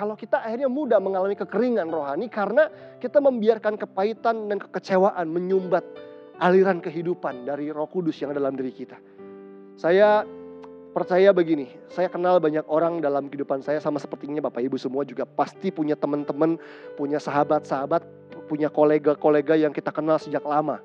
kalau 0.00 0.16
kita 0.16 0.40
akhirnya 0.40 0.72
mudah 0.72 0.96
mengalami 0.96 1.36
kekeringan 1.36 1.92
rohani 1.92 2.32
karena 2.32 2.72
kita 2.96 3.20
membiarkan 3.20 3.76
kepahitan 3.76 4.48
dan 4.48 4.56
kekecewaan 4.56 5.28
menyumbat 5.28 5.84
aliran 6.40 6.80
kehidupan 6.80 7.44
dari 7.44 7.68
roh 7.68 7.84
kudus 7.84 8.16
yang 8.24 8.32
ada 8.32 8.40
dalam 8.40 8.56
diri 8.56 8.72
kita. 8.72 8.96
Saya 9.76 10.24
percaya 10.96 11.36
begini, 11.36 11.68
saya 11.92 12.08
kenal 12.08 12.40
banyak 12.40 12.64
orang 12.72 13.04
dalam 13.04 13.28
kehidupan 13.28 13.60
saya 13.60 13.76
sama 13.76 14.00
sepertinya 14.00 14.40
Bapak 14.40 14.64
Ibu 14.64 14.80
semua 14.80 15.04
juga 15.04 15.28
pasti 15.28 15.68
punya 15.68 16.00
teman-teman, 16.00 16.56
punya 16.96 17.20
sahabat-sahabat, 17.20 18.00
punya 18.48 18.72
kolega-kolega 18.72 19.52
yang 19.52 19.76
kita 19.76 19.92
kenal 19.92 20.16
sejak 20.16 20.48
lama. 20.48 20.80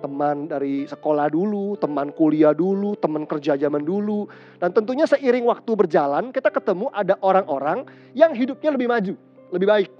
Teman 0.00 0.48
dari 0.48 0.88
sekolah 0.88 1.28
dulu, 1.28 1.76
teman 1.76 2.08
kuliah 2.16 2.56
dulu, 2.56 2.96
teman 2.96 3.28
kerja 3.28 3.54
zaman 3.60 3.84
dulu. 3.84 4.24
Dan 4.56 4.72
tentunya 4.72 5.04
seiring 5.04 5.44
waktu 5.44 5.70
berjalan 5.76 6.32
kita 6.32 6.48
ketemu 6.48 6.88
ada 6.90 7.20
orang-orang 7.20 7.84
yang 8.16 8.32
hidupnya 8.32 8.72
lebih 8.72 8.88
maju, 8.88 9.14
lebih 9.52 9.68
baik. 9.68 9.90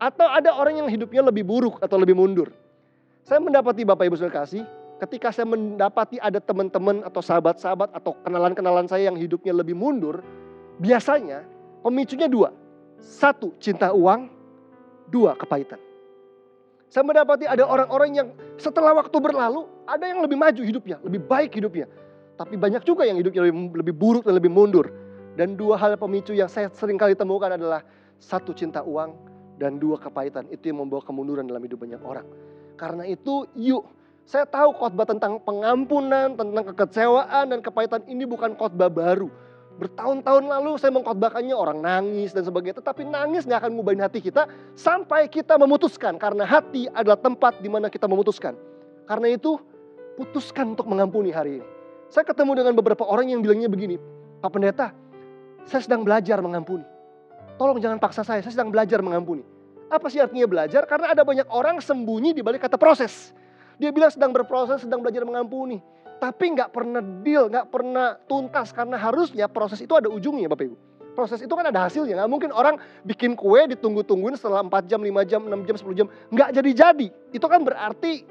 Atau 0.00 0.24
ada 0.28 0.56
orang 0.56 0.80
yang 0.84 0.88
hidupnya 0.88 1.20
lebih 1.24 1.44
buruk 1.44 1.80
atau 1.84 2.00
lebih 2.00 2.16
mundur. 2.16 2.48
Saya 3.24 3.40
mendapati 3.40 3.84
Bapak 3.84 4.08
Ibu 4.08 4.16
sudah 4.16 4.32
kasih, 4.32 4.64
ketika 5.00 5.28
saya 5.32 5.44
mendapati 5.44 6.16
ada 6.16 6.40
teman-teman 6.40 7.04
atau 7.04 7.20
sahabat-sahabat 7.20 7.92
atau 7.92 8.16
kenalan-kenalan 8.24 8.88
saya 8.88 9.12
yang 9.12 9.18
hidupnya 9.20 9.52
lebih 9.52 9.76
mundur, 9.76 10.24
biasanya 10.80 11.44
pemicunya 11.84 12.28
dua. 12.28 12.52
Satu, 13.00 13.52
cinta 13.60 13.92
uang. 13.92 14.32
Dua, 15.06 15.38
kepahitan. 15.38 15.85
Saya 16.86 17.02
mendapati 17.02 17.44
ada 17.50 17.66
orang-orang 17.66 18.10
yang 18.14 18.28
setelah 18.56 18.94
waktu 18.94 19.16
berlalu, 19.18 19.66
ada 19.84 20.04
yang 20.06 20.22
lebih 20.22 20.38
maju 20.38 20.62
hidupnya, 20.62 20.96
lebih 21.02 21.20
baik 21.26 21.50
hidupnya. 21.58 21.90
Tapi 22.36 22.54
banyak 22.54 22.84
juga 22.84 23.02
yang 23.08 23.18
hidupnya 23.18 23.48
lebih, 23.48 23.74
lebih 23.74 23.94
buruk 23.96 24.22
dan 24.28 24.34
lebih 24.36 24.52
mundur. 24.52 24.92
Dan 25.36 25.58
dua 25.58 25.76
hal 25.76 25.98
pemicu 26.00 26.32
yang 26.32 26.48
saya 26.48 26.72
sering 26.72 26.96
kali 26.96 27.12
temukan 27.12 27.52
adalah 27.52 27.84
satu 28.16 28.56
cinta 28.56 28.80
uang 28.80 29.12
dan 29.60 29.76
dua 29.76 30.00
kepahitan. 30.00 30.48
Itu 30.48 30.72
yang 30.72 30.84
membawa 30.84 31.04
kemunduran 31.04 31.44
dalam 31.44 31.60
hidup 31.60 31.82
banyak 31.82 32.00
orang. 32.00 32.26
Karena 32.76 33.08
itu 33.08 33.48
yuk 33.56 33.88
saya 34.26 34.42
tahu 34.42 34.74
khotbah 34.74 35.06
tentang 35.06 35.38
pengampunan, 35.38 36.34
tentang 36.34 36.64
kekecewaan 36.74 37.46
dan 37.46 37.58
kepahitan 37.62 38.02
ini 38.10 38.26
bukan 38.26 38.58
khotbah 38.58 38.90
baru. 38.90 39.30
Bertahun-tahun 39.76 40.48
lalu 40.48 40.80
saya 40.80 40.88
mengkhotbahkannya 40.96 41.52
orang 41.52 41.78
nangis 41.84 42.32
dan 42.32 42.48
sebagainya. 42.48 42.80
Tetapi 42.80 43.04
nangis 43.04 43.44
nggak 43.44 43.60
akan 43.66 43.72
ngubahin 43.76 44.00
hati 44.00 44.24
kita 44.24 44.48
sampai 44.72 45.28
kita 45.28 45.60
memutuskan. 45.60 46.16
Karena 46.16 46.48
hati 46.48 46.88
adalah 46.88 47.20
tempat 47.20 47.60
di 47.60 47.68
mana 47.68 47.92
kita 47.92 48.08
memutuskan. 48.08 48.56
Karena 49.04 49.36
itu 49.36 49.60
putuskan 50.16 50.72
untuk 50.72 50.88
mengampuni 50.88 51.28
hari 51.28 51.60
ini. 51.60 51.66
Saya 52.08 52.24
ketemu 52.24 52.56
dengan 52.56 52.72
beberapa 52.72 53.04
orang 53.04 53.28
yang 53.28 53.44
bilangnya 53.44 53.68
begini. 53.68 54.00
Pak 54.40 54.50
Pendeta, 54.52 54.96
saya 55.68 55.82
sedang 55.84 56.06
belajar 56.06 56.40
mengampuni. 56.40 56.86
Tolong 57.56 57.80
jangan 57.80 58.00
paksa 58.00 58.24
saya, 58.24 58.40
saya 58.40 58.52
sedang 58.52 58.72
belajar 58.72 59.00
mengampuni. 59.04 59.44
Apa 59.92 60.08
sih 60.10 60.18
artinya 60.18 60.48
belajar? 60.48 60.82
Karena 60.88 61.12
ada 61.12 61.22
banyak 61.22 61.46
orang 61.52 61.78
sembunyi 61.78 62.32
di 62.32 62.42
balik 62.42 62.64
kata 62.64 62.76
proses. 62.80 63.32
Dia 63.76 63.92
bilang 63.92 64.08
sedang 64.08 64.32
berproses, 64.32 64.82
sedang 64.82 65.04
belajar 65.04 65.22
mengampuni. 65.22 65.78
Tapi 66.16 66.44
nggak 66.56 66.72
pernah 66.72 67.04
deal, 67.20 67.52
nggak 67.52 67.68
pernah 67.68 68.16
tuntas. 68.24 68.72
Karena 68.72 68.96
harusnya 68.96 69.46
proses 69.52 69.84
itu 69.84 69.92
ada 69.92 70.08
ujungnya 70.08 70.48
Bapak 70.48 70.64
Ibu. 70.72 70.76
Proses 71.12 71.40
itu 71.40 71.52
kan 71.52 71.64
ada 71.68 71.88
hasilnya. 71.88 72.16
Nggak 72.24 72.30
mungkin 72.30 72.50
orang 72.52 72.76
bikin 73.04 73.36
kue 73.36 73.64
ditunggu-tungguin 73.72 74.36
setelah 74.36 74.60
4 74.64 74.84
jam, 74.84 75.00
5 75.00 75.24
jam, 75.28 75.40
6 75.44 75.68
jam, 75.68 75.76
10 75.76 75.96
jam. 75.96 76.06
Nggak 76.32 76.48
jadi-jadi. 76.56 77.08
Itu 77.32 77.46
kan 77.48 77.64
berarti 77.64 78.24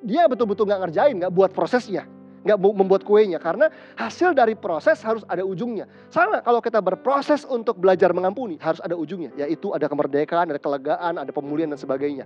dia 0.00 0.24
betul-betul 0.28 0.68
nggak 0.68 0.80
ngerjain, 0.88 1.14
nggak 1.20 1.32
buat 1.32 1.52
prosesnya. 1.52 2.08
Nggak 2.42 2.58
membuat 2.58 3.02
kuenya. 3.04 3.36
Karena 3.36 3.68
hasil 4.00 4.32
dari 4.32 4.56
proses 4.56 5.00
harus 5.04 5.24
ada 5.28 5.44
ujungnya. 5.44 5.88
Sama 6.08 6.40
kalau 6.40 6.64
kita 6.64 6.80
berproses 6.80 7.44
untuk 7.44 7.76
belajar 7.76 8.16
mengampuni, 8.16 8.56
harus 8.60 8.80
ada 8.80 8.96
ujungnya. 8.96 9.32
Yaitu 9.36 9.72
ada 9.76 9.88
kemerdekaan, 9.88 10.52
ada 10.52 10.60
kelegaan, 10.60 11.20
ada 11.20 11.30
pemulihan 11.32 11.68
dan 11.68 11.80
sebagainya. 11.80 12.24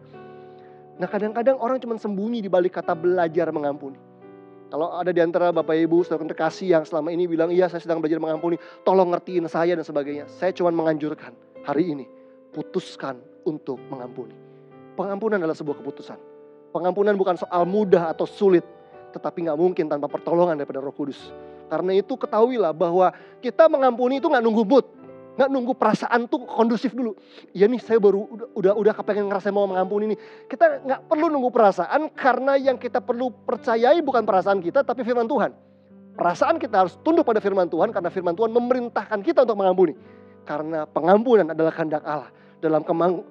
Nah 0.96 1.04
kadang-kadang 1.10 1.60
orang 1.60 1.76
cuma 1.76 2.00
sembunyi 2.00 2.40
di 2.40 2.48
balik 2.48 2.80
kata 2.80 2.96
belajar 2.96 3.52
mengampuni. 3.52 4.00
Kalau 4.66 4.98
ada 4.98 5.14
di 5.14 5.22
antara 5.22 5.55
Bapak 5.55 5.79
Ibu, 5.79 6.02
saudara 6.02 6.35
kasih 6.35 6.74
yang 6.74 6.83
selama 6.83 7.14
ini 7.14 7.31
bilang, 7.31 7.55
iya 7.55 7.70
saya 7.70 7.79
sedang 7.79 8.02
belajar 8.02 8.18
mengampuni, 8.18 8.59
tolong 8.83 9.14
ngertiin 9.14 9.46
saya 9.46 9.79
dan 9.79 9.87
sebagainya. 9.87 10.26
Saya 10.26 10.50
cuma 10.50 10.74
menganjurkan 10.74 11.31
hari 11.62 11.94
ini, 11.94 12.07
putuskan 12.50 13.22
untuk 13.46 13.79
mengampuni. 13.87 14.35
Pengampunan 14.98 15.38
adalah 15.38 15.55
sebuah 15.55 15.79
keputusan. 15.79 16.18
Pengampunan 16.74 17.14
bukan 17.14 17.38
soal 17.38 17.62
mudah 17.62 18.11
atau 18.11 18.26
sulit, 18.26 18.66
tetapi 19.14 19.46
nggak 19.46 19.59
mungkin 19.61 19.87
tanpa 19.87 20.11
pertolongan 20.11 20.59
daripada 20.59 20.83
roh 20.83 20.90
kudus. 20.90 21.31
Karena 21.70 21.94
itu 21.94 22.18
ketahuilah 22.18 22.74
bahwa 22.74 23.14
kita 23.38 23.70
mengampuni 23.70 24.18
itu 24.18 24.26
nggak 24.26 24.42
nunggu 24.42 24.66
mood. 24.66 24.87
Nggak 25.37 25.49
nunggu 25.53 25.77
perasaan 25.77 26.25
tuh 26.33 26.49
kondusif 26.49 26.96
dulu. 26.96 27.12
Iya 27.53 27.68
nih 27.68 27.77
saya 27.77 28.01
baru 28.01 28.25
udah 28.25 28.49
udah, 28.57 28.72
udah 28.72 28.92
kepengen 28.96 29.29
ngerasa 29.29 29.53
mau 29.53 29.68
mengampuni 29.68 30.16
nih. 30.16 30.18
Kita 30.49 30.81
nggak 30.81 31.01
perlu 31.12 31.29
nunggu 31.29 31.53
perasaan 31.53 32.09
karena 32.16 32.57
yang 32.57 32.81
kita 32.81 33.05
perlu 33.05 33.29
percayai 33.44 34.01
bukan 34.01 34.25
perasaan 34.25 34.64
kita 34.64 34.81
tapi 34.81 35.05
firman 35.05 35.29
Tuhan. 35.29 35.53
Perasaan 36.16 36.57
kita 36.57 36.88
harus 36.88 36.96
tunduk 37.05 37.29
pada 37.29 37.44
firman 37.44 37.68
Tuhan 37.68 37.92
karena 37.92 38.09
firman 38.09 38.33
Tuhan 38.33 38.49
memerintahkan 38.49 39.20
kita 39.20 39.44
untuk 39.44 39.61
mengampuni. 39.61 39.92
Karena 40.49 40.88
pengampunan 40.88 41.53
adalah 41.53 41.72
kehendak 41.77 42.01
Allah. 42.09 42.33
Dalam 42.57 42.81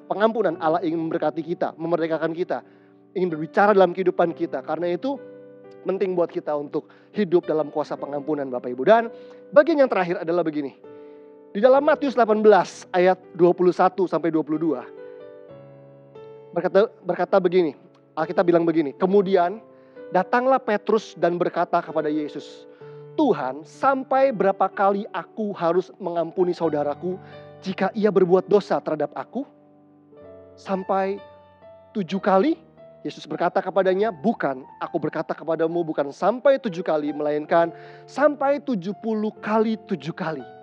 pengampunan 0.06 0.54
Allah 0.62 0.86
ingin 0.86 1.10
memberkati 1.10 1.42
kita, 1.42 1.74
memerdekakan 1.74 2.30
kita. 2.38 2.62
Ingin 3.18 3.34
berbicara 3.34 3.74
dalam 3.74 3.98
kehidupan 3.98 4.38
kita. 4.38 4.62
Karena 4.62 4.94
itu 4.94 5.18
penting 5.82 6.14
buat 6.14 6.30
kita 6.30 6.54
untuk 6.54 6.86
hidup 7.18 7.50
dalam 7.50 7.74
kuasa 7.74 7.98
pengampunan 7.98 8.46
Bapak 8.46 8.70
Ibu. 8.70 8.84
Dan 8.86 9.10
bagian 9.50 9.82
yang 9.82 9.90
terakhir 9.90 10.22
adalah 10.22 10.46
begini 10.46 10.95
di 11.56 11.64
dalam 11.64 11.88
Matius 11.88 12.20
18 12.20 12.44
ayat 12.92 13.16
21 13.32 14.12
sampai 14.12 14.28
22 14.28 14.76
berkata 16.52 16.92
berkata 17.00 17.40
begini. 17.40 17.72
Alkitab 18.16 18.48
bilang 18.48 18.64
begini, 18.64 18.96
kemudian 18.96 19.60
datanglah 20.12 20.56
Petrus 20.56 21.20
dan 21.20 21.36
berkata 21.36 21.84
kepada 21.84 22.08
Yesus, 22.08 22.64
Tuhan, 23.20 23.68
sampai 23.68 24.32
berapa 24.32 24.72
kali 24.72 25.04
aku 25.12 25.52
harus 25.52 25.92
mengampuni 26.00 26.56
saudaraku 26.56 27.20
jika 27.60 27.92
ia 27.92 28.08
berbuat 28.08 28.48
dosa 28.48 28.80
terhadap 28.80 29.12
aku? 29.20 29.44
Sampai 30.56 31.20
tujuh 31.92 32.24
kali? 32.24 32.56
Yesus 33.04 33.28
berkata 33.28 33.60
kepadanya, 33.60 34.16
bukan, 34.16 34.64
aku 34.80 34.96
berkata 34.96 35.36
kepadamu 35.36 35.84
bukan 35.84 36.16
sampai 36.16 36.56
tujuh 36.56 36.88
kali, 36.88 37.12
melainkan 37.12 37.76
sampai 38.08 38.64
tujuh 38.64 38.96
puluh 39.04 39.36
kali 39.44 39.76
tujuh 39.92 40.16
kali. 40.16 40.56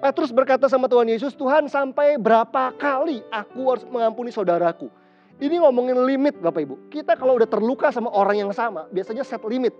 Petrus 0.00 0.32
berkata 0.32 0.64
sama 0.64 0.88
Tuhan 0.88 1.12
Yesus, 1.12 1.36
Tuhan 1.36 1.68
sampai 1.68 2.16
berapa 2.16 2.72
kali 2.80 3.20
aku 3.28 3.60
harus 3.68 3.84
mengampuni 3.84 4.32
saudaraku? 4.32 4.88
Ini 5.36 5.60
ngomongin 5.60 5.96
limit 6.08 6.40
Bapak 6.40 6.64
Ibu. 6.64 6.74
Kita 6.88 7.16
kalau 7.20 7.36
udah 7.36 7.48
terluka 7.48 7.92
sama 7.92 8.08
orang 8.08 8.40
yang 8.40 8.52
sama, 8.56 8.88
biasanya 8.88 9.24
set 9.24 9.44
limit. 9.44 9.76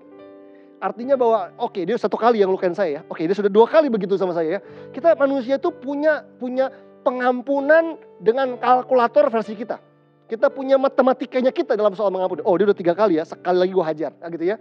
Artinya 0.81 1.17
bahwa 1.17 1.53
oke 1.61 1.77
okay, 1.77 1.83
dia 1.85 1.97
satu 1.97 2.17
kali 2.17 2.41
yang 2.41 2.53
lukain 2.53 2.73
saya 2.73 3.01
ya. 3.01 3.03
Oke 3.09 3.21
okay, 3.21 3.25
dia 3.29 3.37
sudah 3.37 3.53
dua 3.53 3.69
kali 3.69 3.93
begitu 3.93 4.17
sama 4.17 4.33
saya 4.33 4.57
ya. 4.57 4.61
Kita 4.93 5.13
manusia 5.17 5.61
itu 5.61 5.69
punya 5.73 6.25
punya 6.41 6.73
pengampunan 7.05 8.01
dengan 8.21 8.57
kalkulator 8.57 9.29
versi 9.29 9.57
kita. 9.57 9.81
Kita 10.29 10.49
punya 10.49 10.81
matematikanya 10.81 11.53
kita 11.53 11.77
dalam 11.77 11.93
soal 11.93 12.13
mengampuni. 12.13 12.41
Oh 12.45 12.57
dia 12.57 12.69
udah 12.69 12.77
tiga 12.77 12.97
kali 12.97 13.21
ya, 13.21 13.25
sekali 13.29 13.57
lagi 13.61 13.73
gue 13.73 13.85
hajar. 13.85 14.13
Nah, 14.21 14.29
gitu 14.33 14.45
ya. 14.47 14.57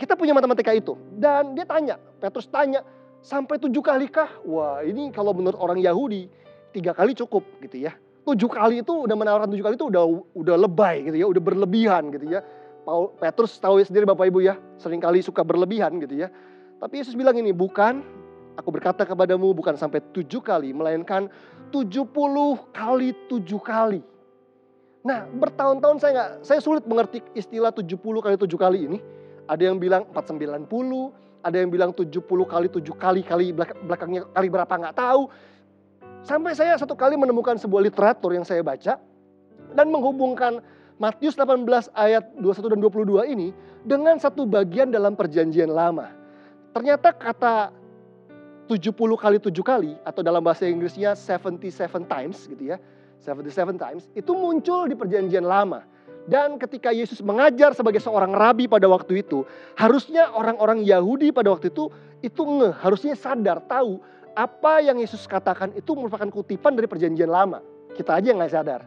Kita 0.00 0.16
punya 0.16 0.32
matematika 0.32 0.72
itu. 0.72 0.96
Dan 1.12 1.52
dia 1.52 1.68
tanya, 1.68 2.00
Petrus 2.22 2.48
tanya, 2.48 2.80
Sampai 3.24 3.56
tujuh 3.56 3.80
kali 3.80 4.12
kah? 4.12 4.28
Wah 4.44 4.84
ini 4.84 5.08
kalau 5.08 5.32
menurut 5.32 5.56
orang 5.56 5.80
Yahudi 5.80 6.28
tiga 6.76 6.92
kali 6.92 7.16
cukup 7.16 7.40
gitu 7.64 7.88
ya. 7.88 7.96
Tujuh 8.28 8.52
kali 8.52 8.84
itu 8.84 8.92
udah 8.92 9.16
menawarkan 9.16 9.48
tujuh 9.48 9.64
kali 9.64 9.74
itu 9.80 9.88
udah 9.88 10.04
udah 10.36 10.56
lebay 10.60 11.08
gitu 11.08 11.16
ya, 11.16 11.26
udah 11.32 11.40
berlebihan 11.40 12.12
gitu 12.12 12.28
ya. 12.28 12.44
Paul 12.84 13.16
Petrus 13.16 13.56
tahu 13.56 13.80
sendiri 13.80 14.04
Bapak 14.04 14.28
Ibu 14.28 14.44
ya, 14.44 14.60
sering 14.76 15.00
kali 15.00 15.24
suka 15.24 15.40
berlebihan 15.40 15.96
gitu 16.04 16.20
ya. 16.20 16.28
Tapi 16.76 17.00
Yesus 17.00 17.16
bilang 17.16 17.32
ini, 17.40 17.48
bukan 17.48 18.04
aku 18.60 18.68
berkata 18.68 19.08
kepadamu 19.08 19.56
bukan 19.56 19.72
sampai 19.72 20.04
tujuh 20.12 20.44
kali, 20.44 20.76
melainkan 20.76 21.32
tujuh 21.72 22.04
puluh 22.04 22.60
kali 22.76 23.16
tujuh 23.32 23.56
kali. 23.64 24.04
Nah 25.00 25.24
bertahun-tahun 25.32 25.96
saya 25.96 26.12
nggak, 26.12 26.30
saya 26.44 26.60
sulit 26.60 26.84
mengerti 26.84 27.24
istilah 27.32 27.72
tujuh 27.72 27.96
puluh 27.96 28.20
kali 28.20 28.36
tujuh 28.36 28.60
kali 28.60 28.84
ini. 28.84 29.00
Ada 29.48 29.72
yang 29.72 29.80
bilang 29.80 30.04
empat 30.12 30.28
sembilan 30.28 30.68
puluh 30.68 31.12
ada 31.44 31.60
yang 31.60 31.68
bilang 31.68 31.92
70 31.92 32.24
kali 32.24 32.66
7 32.72 32.80
kali 32.96 33.20
kali 33.20 33.52
belakangnya 33.84 34.24
kali 34.32 34.48
berapa 34.48 34.74
nggak 34.74 34.96
tahu. 34.96 35.28
Sampai 36.24 36.56
saya 36.56 36.72
satu 36.80 36.96
kali 36.96 37.20
menemukan 37.20 37.60
sebuah 37.60 37.84
literatur 37.84 38.32
yang 38.32 38.48
saya 38.48 38.64
baca 38.64 38.96
dan 39.76 39.86
menghubungkan 39.92 40.64
Matius 40.96 41.36
18 41.36 41.68
ayat 41.92 42.24
21 42.40 42.72
dan 42.72 42.80
22 42.80 43.28
ini 43.28 43.52
dengan 43.84 44.16
satu 44.16 44.48
bagian 44.48 44.88
dalam 44.88 45.12
perjanjian 45.12 45.68
lama. 45.68 46.08
ternyata 46.74 47.14
kata 47.14 47.70
70 48.66 48.90
kali 49.14 49.38
7 49.38 49.52
kali 49.62 49.94
atau 50.02 50.26
dalam 50.26 50.42
bahasa 50.42 50.66
Inggrisnya 50.66 51.14
77 51.14 52.02
times 52.08 52.50
gitu 52.50 52.74
ya. 52.74 52.82
77 53.22 53.78
times 53.78 54.04
itu 54.16 54.32
muncul 54.34 54.88
di 54.90 54.96
perjanjian 54.98 55.46
lama. 55.46 55.86
Dan 56.24 56.56
ketika 56.56 56.88
Yesus 56.88 57.20
mengajar 57.20 57.76
sebagai 57.76 58.00
seorang 58.00 58.32
rabi 58.32 58.64
pada 58.64 58.88
waktu 58.88 59.20
itu, 59.20 59.44
harusnya 59.76 60.32
orang-orang 60.32 60.80
Yahudi 60.80 61.28
pada 61.28 61.52
waktu 61.52 61.68
itu 61.68 61.92
itu 62.24 62.40
nge, 62.40 62.80
harusnya 62.80 63.12
sadar, 63.12 63.60
tahu 63.68 64.00
apa 64.32 64.80
yang 64.80 64.96
Yesus 64.96 65.28
katakan 65.28 65.76
itu 65.76 65.92
merupakan 65.92 66.26
kutipan 66.32 66.72
dari 66.72 66.88
perjanjian 66.88 67.28
lama. 67.28 67.60
Kita 67.92 68.16
aja 68.16 68.32
nggak 68.32 68.52
sadar. 68.52 68.80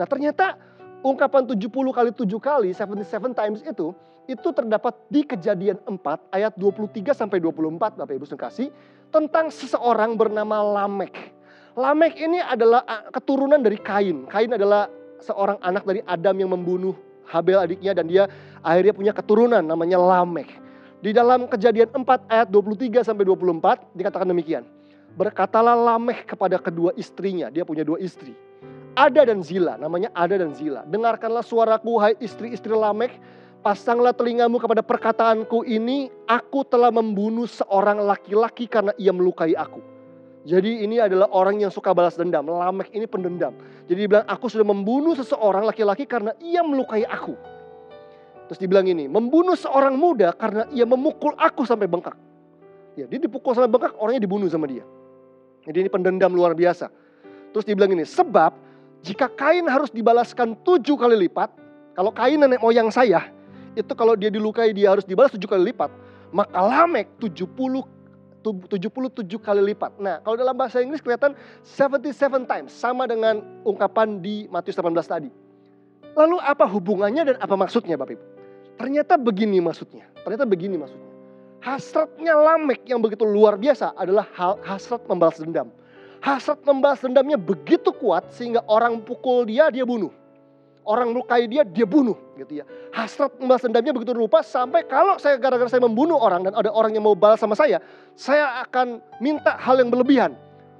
Nah 0.00 0.08
ternyata 0.08 0.56
ungkapan 1.04 1.44
70 1.44 1.68
kali 1.68 2.10
7 2.10 2.24
kali, 2.40 2.68
77 2.72 3.36
times 3.36 3.60
itu, 3.62 3.92
itu 4.28 4.48
terdapat 4.52 4.96
di 5.12 5.24
kejadian 5.24 5.80
4 5.84 6.36
ayat 6.36 6.52
23 6.56 7.12
sampai 7.12 7.40
24 7.40 8.00
Bapak 8.00 8.12
Ibu 8.12 8.26
kasih 8.36 8.68
tentang 9.08 9.48
seseorang 9.52 10.16
bernama 10.16 10.60
Lamek. 10.60 11.36
Lamek 11.78 12.18
ini 12.18 12.42
adalah 12.42 12.82
keturunan 13.14 13.60
dari 13.62 13.78
Kain. 13.78 14.26
Kain 14.26 14.50
adalah 14.50 14.90
seorang 15.22 15.58
anak 15.60 15.84
dari 15.84 16.00
Adam 16.06 16.36
yang 16.38 16.50
membunuh 16.52 16.96
Habel 17.28 17.60
adiknya 17.60 17.92
dan 17.92 18.08
dia 18.08 18.24
akhirnya 18.64 18.94
punya 18.96 19.12
keturunan 19.12 19.60
namanya 19.60 20.00
Lamek. 20.00 20.48
Di 20.98 21.14
dalam 21.14 21.46
kejadian 21.46 21.92
4 21.92 22.26
ayat 22.26 22.48
23 22.50 23.06
sampai 23.06 23.22
24 23.22 23.94
dikatakan 23.94 24.26
demikian. 24.26 24.64
Berkatalah 25.14 25.74
Lameh 25.74 26.26
kepada 26.26 26.58
kedua 26.58 26.94
istrinya, 26.94 27.50
dia 27.50 27.62
punya 27.66 27.82
dua 27.82 27.98
istri. 27.98 28.34
Ada 28.98 29.30
dan 29.30 29.42
Zila, 29.42 29.78
namanya 29.78 30.10
Ada 30.14 30.42
dan 30.42 30.54
Zila. 30.54 30.82
Dengarkanlah 30.86 31.42
suaraku 31.42 32.02
hai 32.02 32.14
istri-istri 32.18 32.74
Lameh, 32.74 33.14
pasanglah 33.62 34.10
telingamu 34.10 34.58
kepada 34.58 34.82
perkataanku 34.82 35.66
ini, 35.66 36.10
aku 36.26 36.66
telah 36.66 36.90
membunuh 36.90 37.46
seorang 37.46 38.02
laki-laki 38.02 38.66
karena 38.66 38.90
ia 38.98 39.14
melukai 39.14 39.54
aku. 39.54 39.97
Jadi 40.48 40.80
ini 40.80 40.96
adalah 40.96 41.28
orang 41.28 41.60
yang 41.60 41.68
suka 41.68 41.92
balas 41.92 42.16
dendam. 42.16 42.48
Lamek 42.48 42.88
ini 42.96 43.04
pendendam. 43.04 43.52
Jadi 43.84 44.08
dibilang 44.08 44.24
aku 44.24 44.48
sudah 44.48 44.64
membunuh 44.64 45.12
seseorang 45.12 45.68
laki-laki 45.68 46.08
karena 46.08 46.32
ia 46.40 46.64
melukai 46.64 47.04
aku. 47.04 47.36
Terus 48.48 48.56
dibilang 48.56 48.88
ini, 48.88 49.04
membunuh 49.12 49.52
seorang 49.52 49.92
muda 49.92 50.32
karena 50.32 50.64
ia 50.72 50.88
memukul 50.88 51.36
aku 51.36 51.68
sampai 51.68 51.84
bengkak. 51.84 52.16
Ya, 52.96 53.04
dia 53.04 53.20
dipukul 53.20 53.52
sampai 53.52 53.68
bengkak, 53.68 53.92
orangnya 54.00 54.24
dibunuh 54.24 54.48
sama 54.48 54.64
dia. 54.64 54.88
Jadi 55.68 55.84
ini 55.84 55.90
pendendam 55.92 56.32
luar 56.32 56.56
biasa. 56.56 56.88
Terus 57.52 57.68
dibilang 57.68 57.92
ini, 57.92 58.08
sebab 58.08 58.56
jika 59.04 59.28
kain 59.28 59.68
harus 59.68 59.92
dibalaskan 59.92 60.56
tujuh 60.64 60.96
kali 60.96 61.28
lipat, 61.28 61.52
kalau 61.92 62.08
kain 62.08 62.40
nenek 62.40 62.64
moyang 62.64 62.88
saya, 62.88 63.28
itu 63.76 63.92
kalau 63.92 64.16
dia 64.16 64.32
dilukai 64.32 64.72
dia 64.72 64.96
harus 64.96 65.04
dibalas 65.04 65.28
tujuh 65.28 65.44
kali 65.44 65.68
lipat, 65.68 65.92
maka 66.32 66.56
Lamek 66.56 67.20
70 67.20 67.84
77 68.42 69.26
kali 69.38 69.62
lipat. 69.74 69.98
Nah, 69.98 70.22
kalau 70.22 70.38
dalam 70.38 70.54
bahasa 70.54 70.78
Inggris 70.78 71.02
kelihatan 71.02 71.34
77 71.62 72.46
times, 72.46 72.70
sama 72.70 73.04
dengan 73.04 73.42
ungkapan 73.66 74.22
di 74.22 74.46
Matius 74.48 74.78
18 74.78 74.94
tadi. 75.06 75.30
Lalu 76.14 76.36
apa 76.42 76.66
hubungannya 76.66 77.22
dan 77.34 77.36
apa 77.38 77.54
maksudnya 77.54 77.94
Bapak 77.94 78.18
Ibu? 78.18 78.24
Ternyata 78.78 79.14
begini 79.18 79.58
maksudnya. 79.62 80.06
Ternyata 80.22 80.46
begini 80.46 80.74
maksudnya. 80.78 81.10
Hasratnya 81.58 82.38
Lamek 82.38 82.86
yang 82.86 83.02
begitu 83.02 83.26
luar 83.26 83.58
biasa 83.58 83.94
adalah 83.98 84.26
hasrat 84.62 85.02
membalas 85.10 85.42
dendam. 85.42 85.70
Hasrat 86.22 86.62
membalas 86.62 87.02
dendamnya 87.02 87.38
begitu 87.38 87.90
kuat 87.94 88.30
sehingga 88.30 88.62
orang 88.70 89.02
pukul 89.02 89.46
dia, 89.46 89.70
dia 89.70 89.82
bunuh 89.82 90.10
orang 90.88 91.12
melukai 91.12 91.44
dia, 91.44 91.68
dia 91.68 91.84
bunuh 91.84 92.16
gitu 92.40 92.58
ya. 92.58 92.64
Hasrat 92.96 93.36
membalas 93.36 93.60
dendamnya 93.60 93.92
begitu 93.92 94.16
rupa 94.16 94.40
sampai 94.40 94.88
kalau 94.88 95.20
saya 95.20 95.36
gara-gara 95.36 95.68
saya 95.68 95.84
membunuh 95.84 96.16
orang 96.16 96.48
dan 96.48 96.56
ada 96.56 96.72
orang 96.72 96.96
yang 96.96 97.04
mau 97.04 97.12
balas 97.12 97.36
sama 97.36 97.52
saya, 97.52 97.84
saya 98.16 98.64
akan 98.64 99.04
minta 99.20 99.52
hal 99.60 99.76
yang 99.76 99.92
berlebihan. 99.92 100.32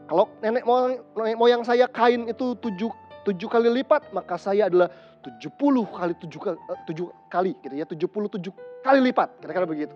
Kalau 0.09 0.33
nenek 0.41 0.65
moyang, 0.65 1.05
nenek 1.13 1.69
saya 1.69 1.85
kain 1.85 2.25
itu 2.25 2.57
tujuh, 2.57 2.89
tujuh 3.29 3.49
kali 3.53 3.69
lipat, 3.69 4.09
maka 4.17 4.41
saya 4.41 4.73
adalah 4.73 4.89
tujuh 5.21 5.53
puluh 5.53 5.85
kali 5.85 6.17
tujuh, 6.17 6.41
eh, 6.49 6.81
tujuh 6.89 7.13
kali 7.29 7.53
gitu 7.61 7.75
ya, 7.77 7.85
tujuh 7.85 8.09
puluh 8.09 8.33
tujuh 8.33 8.49
kali 8.81 9.05
lipat, 9.13 9.45
kira-kira 9.45 9.69
begitu. 9.69 9.93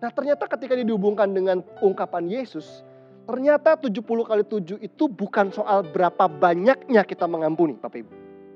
Nah 0.00 0.08
ternyata 0.08 0.48
ketika 0.48 0.72
dihubungkan 0.72 1.28
dengan 1.28 1.60
ungkapan 1.84 2.32
Yesus, 2.32 2.80
ternyata 3.28 3.76
tujuh 3.76 4.00
puluh 4.00 4.24
kali 4.24 4.40
tujuh 4.40 4.80
itu 4.80 5.04
bukan 5.04 5.52
soal 5.52 5.84
berapa 5.84 6.24
banyaknya 6.26 7.04
kita 7.04 7.28
mengampuni 7.28 7.76
Bapak 7.76 8.00
Ibu. 8.00 8.12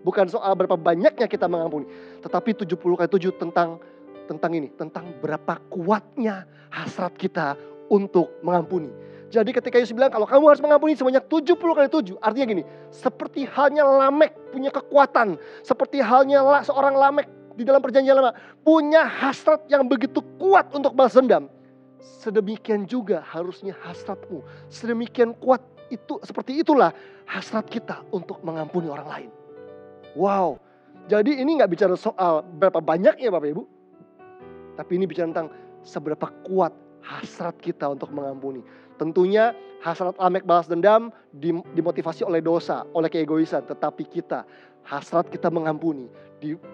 Bukan 0.07 0.31
soal 0.31 0.55
berapa 0.55 0.79
banyaknya 0.79 1.27
kita 1.27 1.51
mengampuni. 1.51 1.90
Tetapi 2.23 2.55
70 2.62 2.79
kali 2.79 3.11
7 3.11 3.42
tentang 3.42 3.83
tentang 4.31 4.51
ini. 4.55 4.71
Tentang 4.71 5.11
berapa 5.19 5.59
kuatnya 5.66 6.47
hasrat 6.71 7.19
kita 7.19 7.59
untuk 7.90 8.38
mengampuni. 8.47 8.95
Jadi 9.27 9.51
ketika 9.51 9.83
Yesus 9.83 9.90
bilang 9.90 10.14
kalau 10.14 10.23
kamu 10.23 10.55
harus 10.55 10.62
mengampuni 10.62 10.95
sebanyak 10.95 11.27
70 11.27 11.59
kali 11.59 11.88
7. 11.90 12.23
Artinya 12.23 12.47
gini. 12.47 12.62
Seperti 12.95 13.51
halnya 13.51 13.83
Lamek 13.83 14.55
punya 14.55 14.71
kekuatan. 14.71 15.42
Seperti 15.66 15.99
halnya 15.99 16.62
seorang 16.62 16.95
Lamek 16.95 17.27
di 17.59 17.66
dalam 17.66 17.83
perjanjian 17.83 18.14
lama. 18.14 18.31
Punya 18.62 19.03
hasrat 19.03 19.66
yang 19.66 19.88
begitu 19.90 20.23
kuat 20.38 20.71
untuk 20.71 20.95
balas 20.95 21.19
dendam. 21.19 21.51
Sedemikian 21.99 22.87
juga 22.87 23.27
harusnya 23.27 23.75
hasratmu. 23.83 24.47
Sedemikian 24.71 25.35
kuat 25.35 25.64
itu 25.90 26.23
seperti 26.23 26.62
itulah 26.62 26.95
hasrat 27.27 27.66
kita 27.66 28.07
untuk 28.14 28.38
mengampuni 28.47 28.87
orang 28.87 29.09
lain. 29.11 29.31
Wow, 30.16 30.57
jadi 31.07 31.29
ini 31.29 31.61
nggak 31.61 31.70
bicara 31.70 31.94
soal 31.94 32.40
berapa 32.57 32.81
banyaknya 32.81 33.29
Bapak 33.29 33.52
Ibu. 33.52 33.62
Tapi 34.81 34.92
ini 34.96 35.05
bicara 35.05 35.29
tentang 35.29 35.52
seberapa 35.85 36.26
kuat 36.42 36.72
hasrat 37.05 37.61
kita 37.61 37.87
untuk 37.92 38.11
mengampuni. 38.11 38.64
Tentunya 38.96 39.52
hasrat 39.85 40.16
Lamek 40.16 40.48
balas 40.48 40.66
dendam 40.66 41.12
dimotivasi 41.76 42.24
oleh 42.24 42.40
dosa, 42.40 42.88
oleh 42.96 43.12
keegoisan. 43.12 43.68
Tetapi 43.68 44.09
kita, 44.09 44.48
hasrat 44.88 45.29
kita 45.29 45.52
mengampuni 45.52 46.11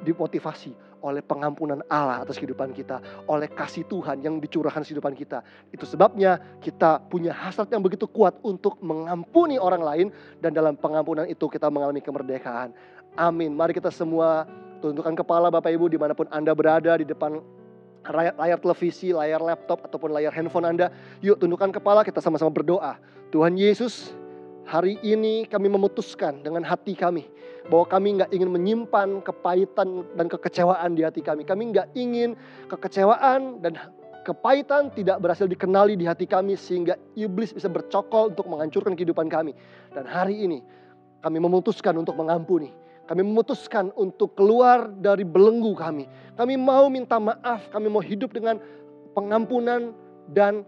dimotivasi 0.07 0.72
oleh 1.02 1.18
pengampunan 1.18 1.83
Allah 1.90 2.22
atas 2.22 2.38
kehidupan 2.38 2.70
kita, 2.72 3.02
oleh 3.26 3.50
kasih 3.50 3.83
Tuhan 3.90 4.22
yang 4.22 4.38
dicurahkan 4.38 4.87
kehidupan 4.87 5.18
kita. 5.18 5.42
Itu 5.74 5.83
sebabnya 5.83 6.38
kita 6.62 7.02
punya 7.11 7.35
hasrat 7.35 7.68
yang 7.74 7.83
begitu 7.83 8.07
kuat 8.07 8.38
untuk 8.46 8.78
mengampuni 8.81 9.59
orang 9.59 9.83
lain 9.83 10.07
dan 10.38 10.55
dalam 10.55 10.78
pengampunan 10.78 11.26
itu 11.26 11.50
kita 11.50 11.68
mengalami 11.68 11.98
kemerdekaan. 11.98 12.70
Amin. 13.12 13.53
Mari 13.53 13.77
kita 13.77 13.92
semua 13.92 14.48
tundukkan 14.81 15.12
kepala 15.20 15.53
Bapak 15.53 15.68
Ibu 15.68 15.92
di 15.92 16.01
mana 16.01 16.16
pun 16.16 16.25
Anda 16.33 16.57
berada 16.57 16.96
di 16.96 17.05
depan 17.05 17.44
layar, 18.09 18.35
layar 18.40 18.59
televisi, 18.59 19.12
layar 19.12 19.38
laptop 19.44 19.85
ataupun 19.85 20.16
layar 20.16 20.33
handphone 20.33 20.64
Anda. 20.64 20.88
Yuk 21.20 21.37
tundukkan 21.37 21.77
kepala 21.77 22.09
kita 22.09 22.25
sama-sama 22.25 22.48
berdoa. 22.48 22.96
Tuhan 23.29 23.61
Yesus, 23.61 24.16
hari 24.64 24.96
ini 25.05 25.44
kami 25.44 25.68
memutuskan 25.68 26.40
dengan 26.40 26.64
hati 26.64 26.96
kami 26.96 27.29
bahwa 27.68 27.85
kami 27.85 28.09
nggak 28.16 28.31
ingin 28.33 28.48
menyimpan 28.48 29.20
kepahitan 29.20 30.09
dan 30.16 30.27
kekecewaan 30.33 30.96
di 30.96 31.05
hati 31.05 31.20
kami. 31.20 31.44
Kami 31.44 31.62
nggak 31.68 31.92
ingin 31.92 32.33
kekecewaan 32.72 33.61
dan 33.61 33.77
kepahitan 34.25 34.88
tidak 34.96 35.20
berhasil 35.20 35.44
dikenali 35.44 36.01
di 36.01 36.09
hati 36.09 36.25
kami 36.25 36.57
sehingga 36.57 36.96
iblis 37.12 37.53
bisa 37.53 37.68
bercokol 37.68 38.33
untuk 38.33 38.48
menghancurkan 38.48 38.96
kehidupan 38.96 39.29
kami. 39.29 39.53
Dan 39.92 40.09
hari 40.09 40.48
ini 40.48 40.64
kami 41.20 41.38
memutuskan 41.38 41.92
untuk 41.94 42.16
mengampuni 42.16 42.82
kami 43.12 43.29
memutuskan 43.29 43.92
untuk 43.92 44.33
keluar 44.33 44.88
dari 44.88 45.20
belenggu 45.20 45.77
kami. 45.77 46.09
Kami 46.33 46.57
mau 46.57 46.88
minta 46.88 47.20
maaf, 47.20 47.68
kami 47.68 47.92
mau 47.92 48.01
hidup 48.01 48.33
dengan 48.33 48.57
pengampunan 49.12 49.92
dan 50.33 50.64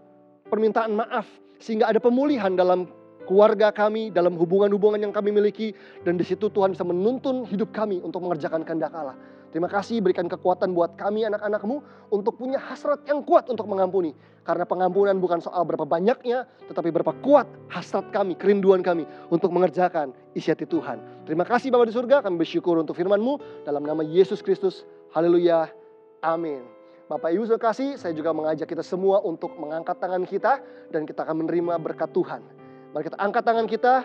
permintaan 0.53 0.93
maaf. 0.93 1.25
Sehingga 1.57 1.89
ada 1.89 1.97
pemulihan 1.97 2.53
dalam 2.53 2.85
keluarga 3.25 3.73
kami, 3.73 4.13
dalam 4.13 4.37
hubungan-hubungan 4.37 5.01
yang 5.01 5.09
kami 5.09 5.33
miliki. 5.33 5.73
Dan 6.05 6.21
di 6.21 6.25
situ 6.27 6.45
Tuhan 6.53 6.77
bisa 6.77 6.85
menuntun 6.85 7.49
hidup 7.49 7.73
kami 7.73 7.97
untuk 8.05 8.21
mengerjakan 8.21 8.61
kehendak 8.61 8.93
Allah. 8.93 9.17
Terima 9.55 9.71
kasih 9.71 10.03
berikan 10.03 10.27
kekuatan 10.27 10.75
buat 10.75 10.99
kami 10.99 11.23
anak-anakmu 11.31 11.79
untuk 12.11 12.35
punya 12.35 12.59
hasrat 12.59 13.07
yang 13.07 13.23
kuat 13.23 13.47
untuk 13.47 13.63
mengampuni. 13.71 14.11
Karena 14.43 14.67
pengampunan 14.67 15.15
bukan 15.15 15.39
soal 15.39 15.63
berapa 15.63 15.87
banyaknya, 15.87 16.43
tetapi 16.67 16.91
berapa 16.91 17.15
kuat 17.23 17.47
hasrat 17.71 18.11
kami, 18.11 18.35
kerinduan 18.35 18.83
kami 18.83 19.07
untuk 19.31 19.55
mengerjakan 19.55 20.11
isi 20.35 20.51
hati 20.51 20.67
Tuhan. 20.67 20.99
Terima 21.23 21.47
kasih 21.47 21.71
Bapak 21.71 21.87
di 21.87 21.95
surga, 21.95 22.19
kami 22.19 22.35
bersyukur 22.35 22.75
untuk 22.75 22.99
firman-Mu 22.99 23.63
dalam 23.63 23.87
nama 23.87 24.03
Yesus 24.03 24.43
Kristus. 24.43 24.83
Haleluya. 25.15 25.71
Amin. 26.19 26.67
Bapak 27.07 27.31
Ibu 27.31 27.47
terima 27.47 27.71
kasih, 27.71 27.95
saya 27.95 28.11
juga 28.11 28.35
mengajak 28.35 28.67
kita 28.67 28.83
semua 28.83 29.23
untuk 29.23 29.55
mengangkat 29.55 29.95
tangan 30.03 30.27
kita 30.27 30.59
dan 30.91 31.07
kita 31.07 31.23
akan 31.23 31.47
menerima 31.47 31.79
berkat 31.79 32.11
Tuhan. 32.11 32.43
Mari 32.91 33.07
kita 33.07 33.17
angkat 33.23 33.43
tangan 33.47 33.71
kita. 33.71 34.03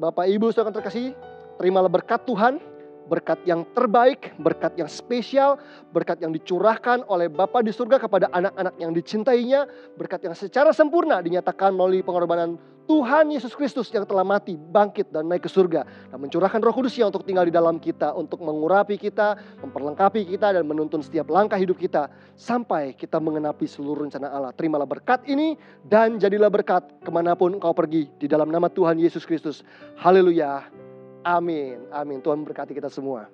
Bapak 0.00 0.32
Ibu 0.32 0.48
saudara 0.48 0.72
terkasih, 0.72 1.12
terimalah 1.60 1.92
berkat 1.92 2.24
Tuhan 2.24 2.77
berkat 3.08 3.40
yang 3.48 3.64
terbaik, 3.72 4.36
berkat 4.36 4.76
yang 4.76 4.86
spesial, 4.86 5.56
berkat 5.90 6.20
yang 6.20 6.30
dicurahkan 6.30 7.02
oleh 7.08 7.32
Bapa 7.32 7.64
di 7.64 7.72
surga 7.72 7.96
kepada 7.96 8.28
anak-anak 8.30 8.76
yang 8.76 8.92
dicintainya, 8.92 9.64
berkat 9.96 10.28
yang 10.28 10.36
secara 10.36 10.70
sempurna 10.76 11.24
dinyatakan 11.24 11.72
melalui 11.72 12.04
pengorbanan 12.04 12.60
Tuhan 12.88 13.28
Yesus 13.28 13.52
Kristus 13.52 13.92
yang 13.92 14.08
telah 14.08 14.24
mati, 14.24 14.56
bangkit 14.56 15.12
dan 15.12 15.28
naik 15.28 15.44
ke 15.44 15.50
surga 15.52 15.84
dan 15.84 16.18
mencurahkan 16.24 16.56
Roh 16.64 16.72
Kudusnya 16.72 17.04
untuk 17.04 17.20
tinggal 17.28 17.44
di 17.44 17.52
dalam 17.52 17.76
kita, 17.76 18.16
untuk 18.16 18.40
mengurapi 18.40 18.96
kita, 18.96 19.36
memperlengkapi 19.60 20.24
kita 20.24 20.56
dan 20.56 20.64
menuntun 20.64 21.04
setiap 21.04 21.28
langkah 21.28 21.60
hidup 21.60 21.76
kita 21.76 22.08
sampai 22.32 22.96
kita 22.96 23.20
mengenapi 23.20 23.68
seluruh 23.68 24.08
rencana 24.08 24.32
Allah. 24.32 24.56
Terimalah 24.56 24.88
berkat 24.88 25.20
ini 25.28 25.60
dan 25.84 26.16
jadilah 26.16 26.48
berkat 26.48 26.88
ke 27.04 27.10
mana 27.12 27.36
pun 27.36 27.60
engkau 27.60 27.76
pergi 27.76 28.08
di 28.16 28.24
dalam 28.24 28.48
nama 28.48 28.72
Tuhan 28.72 28.96
Yesus 28.96 29.28
Kristus. 29.28 29.60
Haleluya. 30.00 30.87
Amin. 31.28 31.84
Amin. 31.92 32.24
Tuhan 32.24 32.40
memberkati 32.40 32.72
kita 32.72 32.88
semua. 32.88 33.28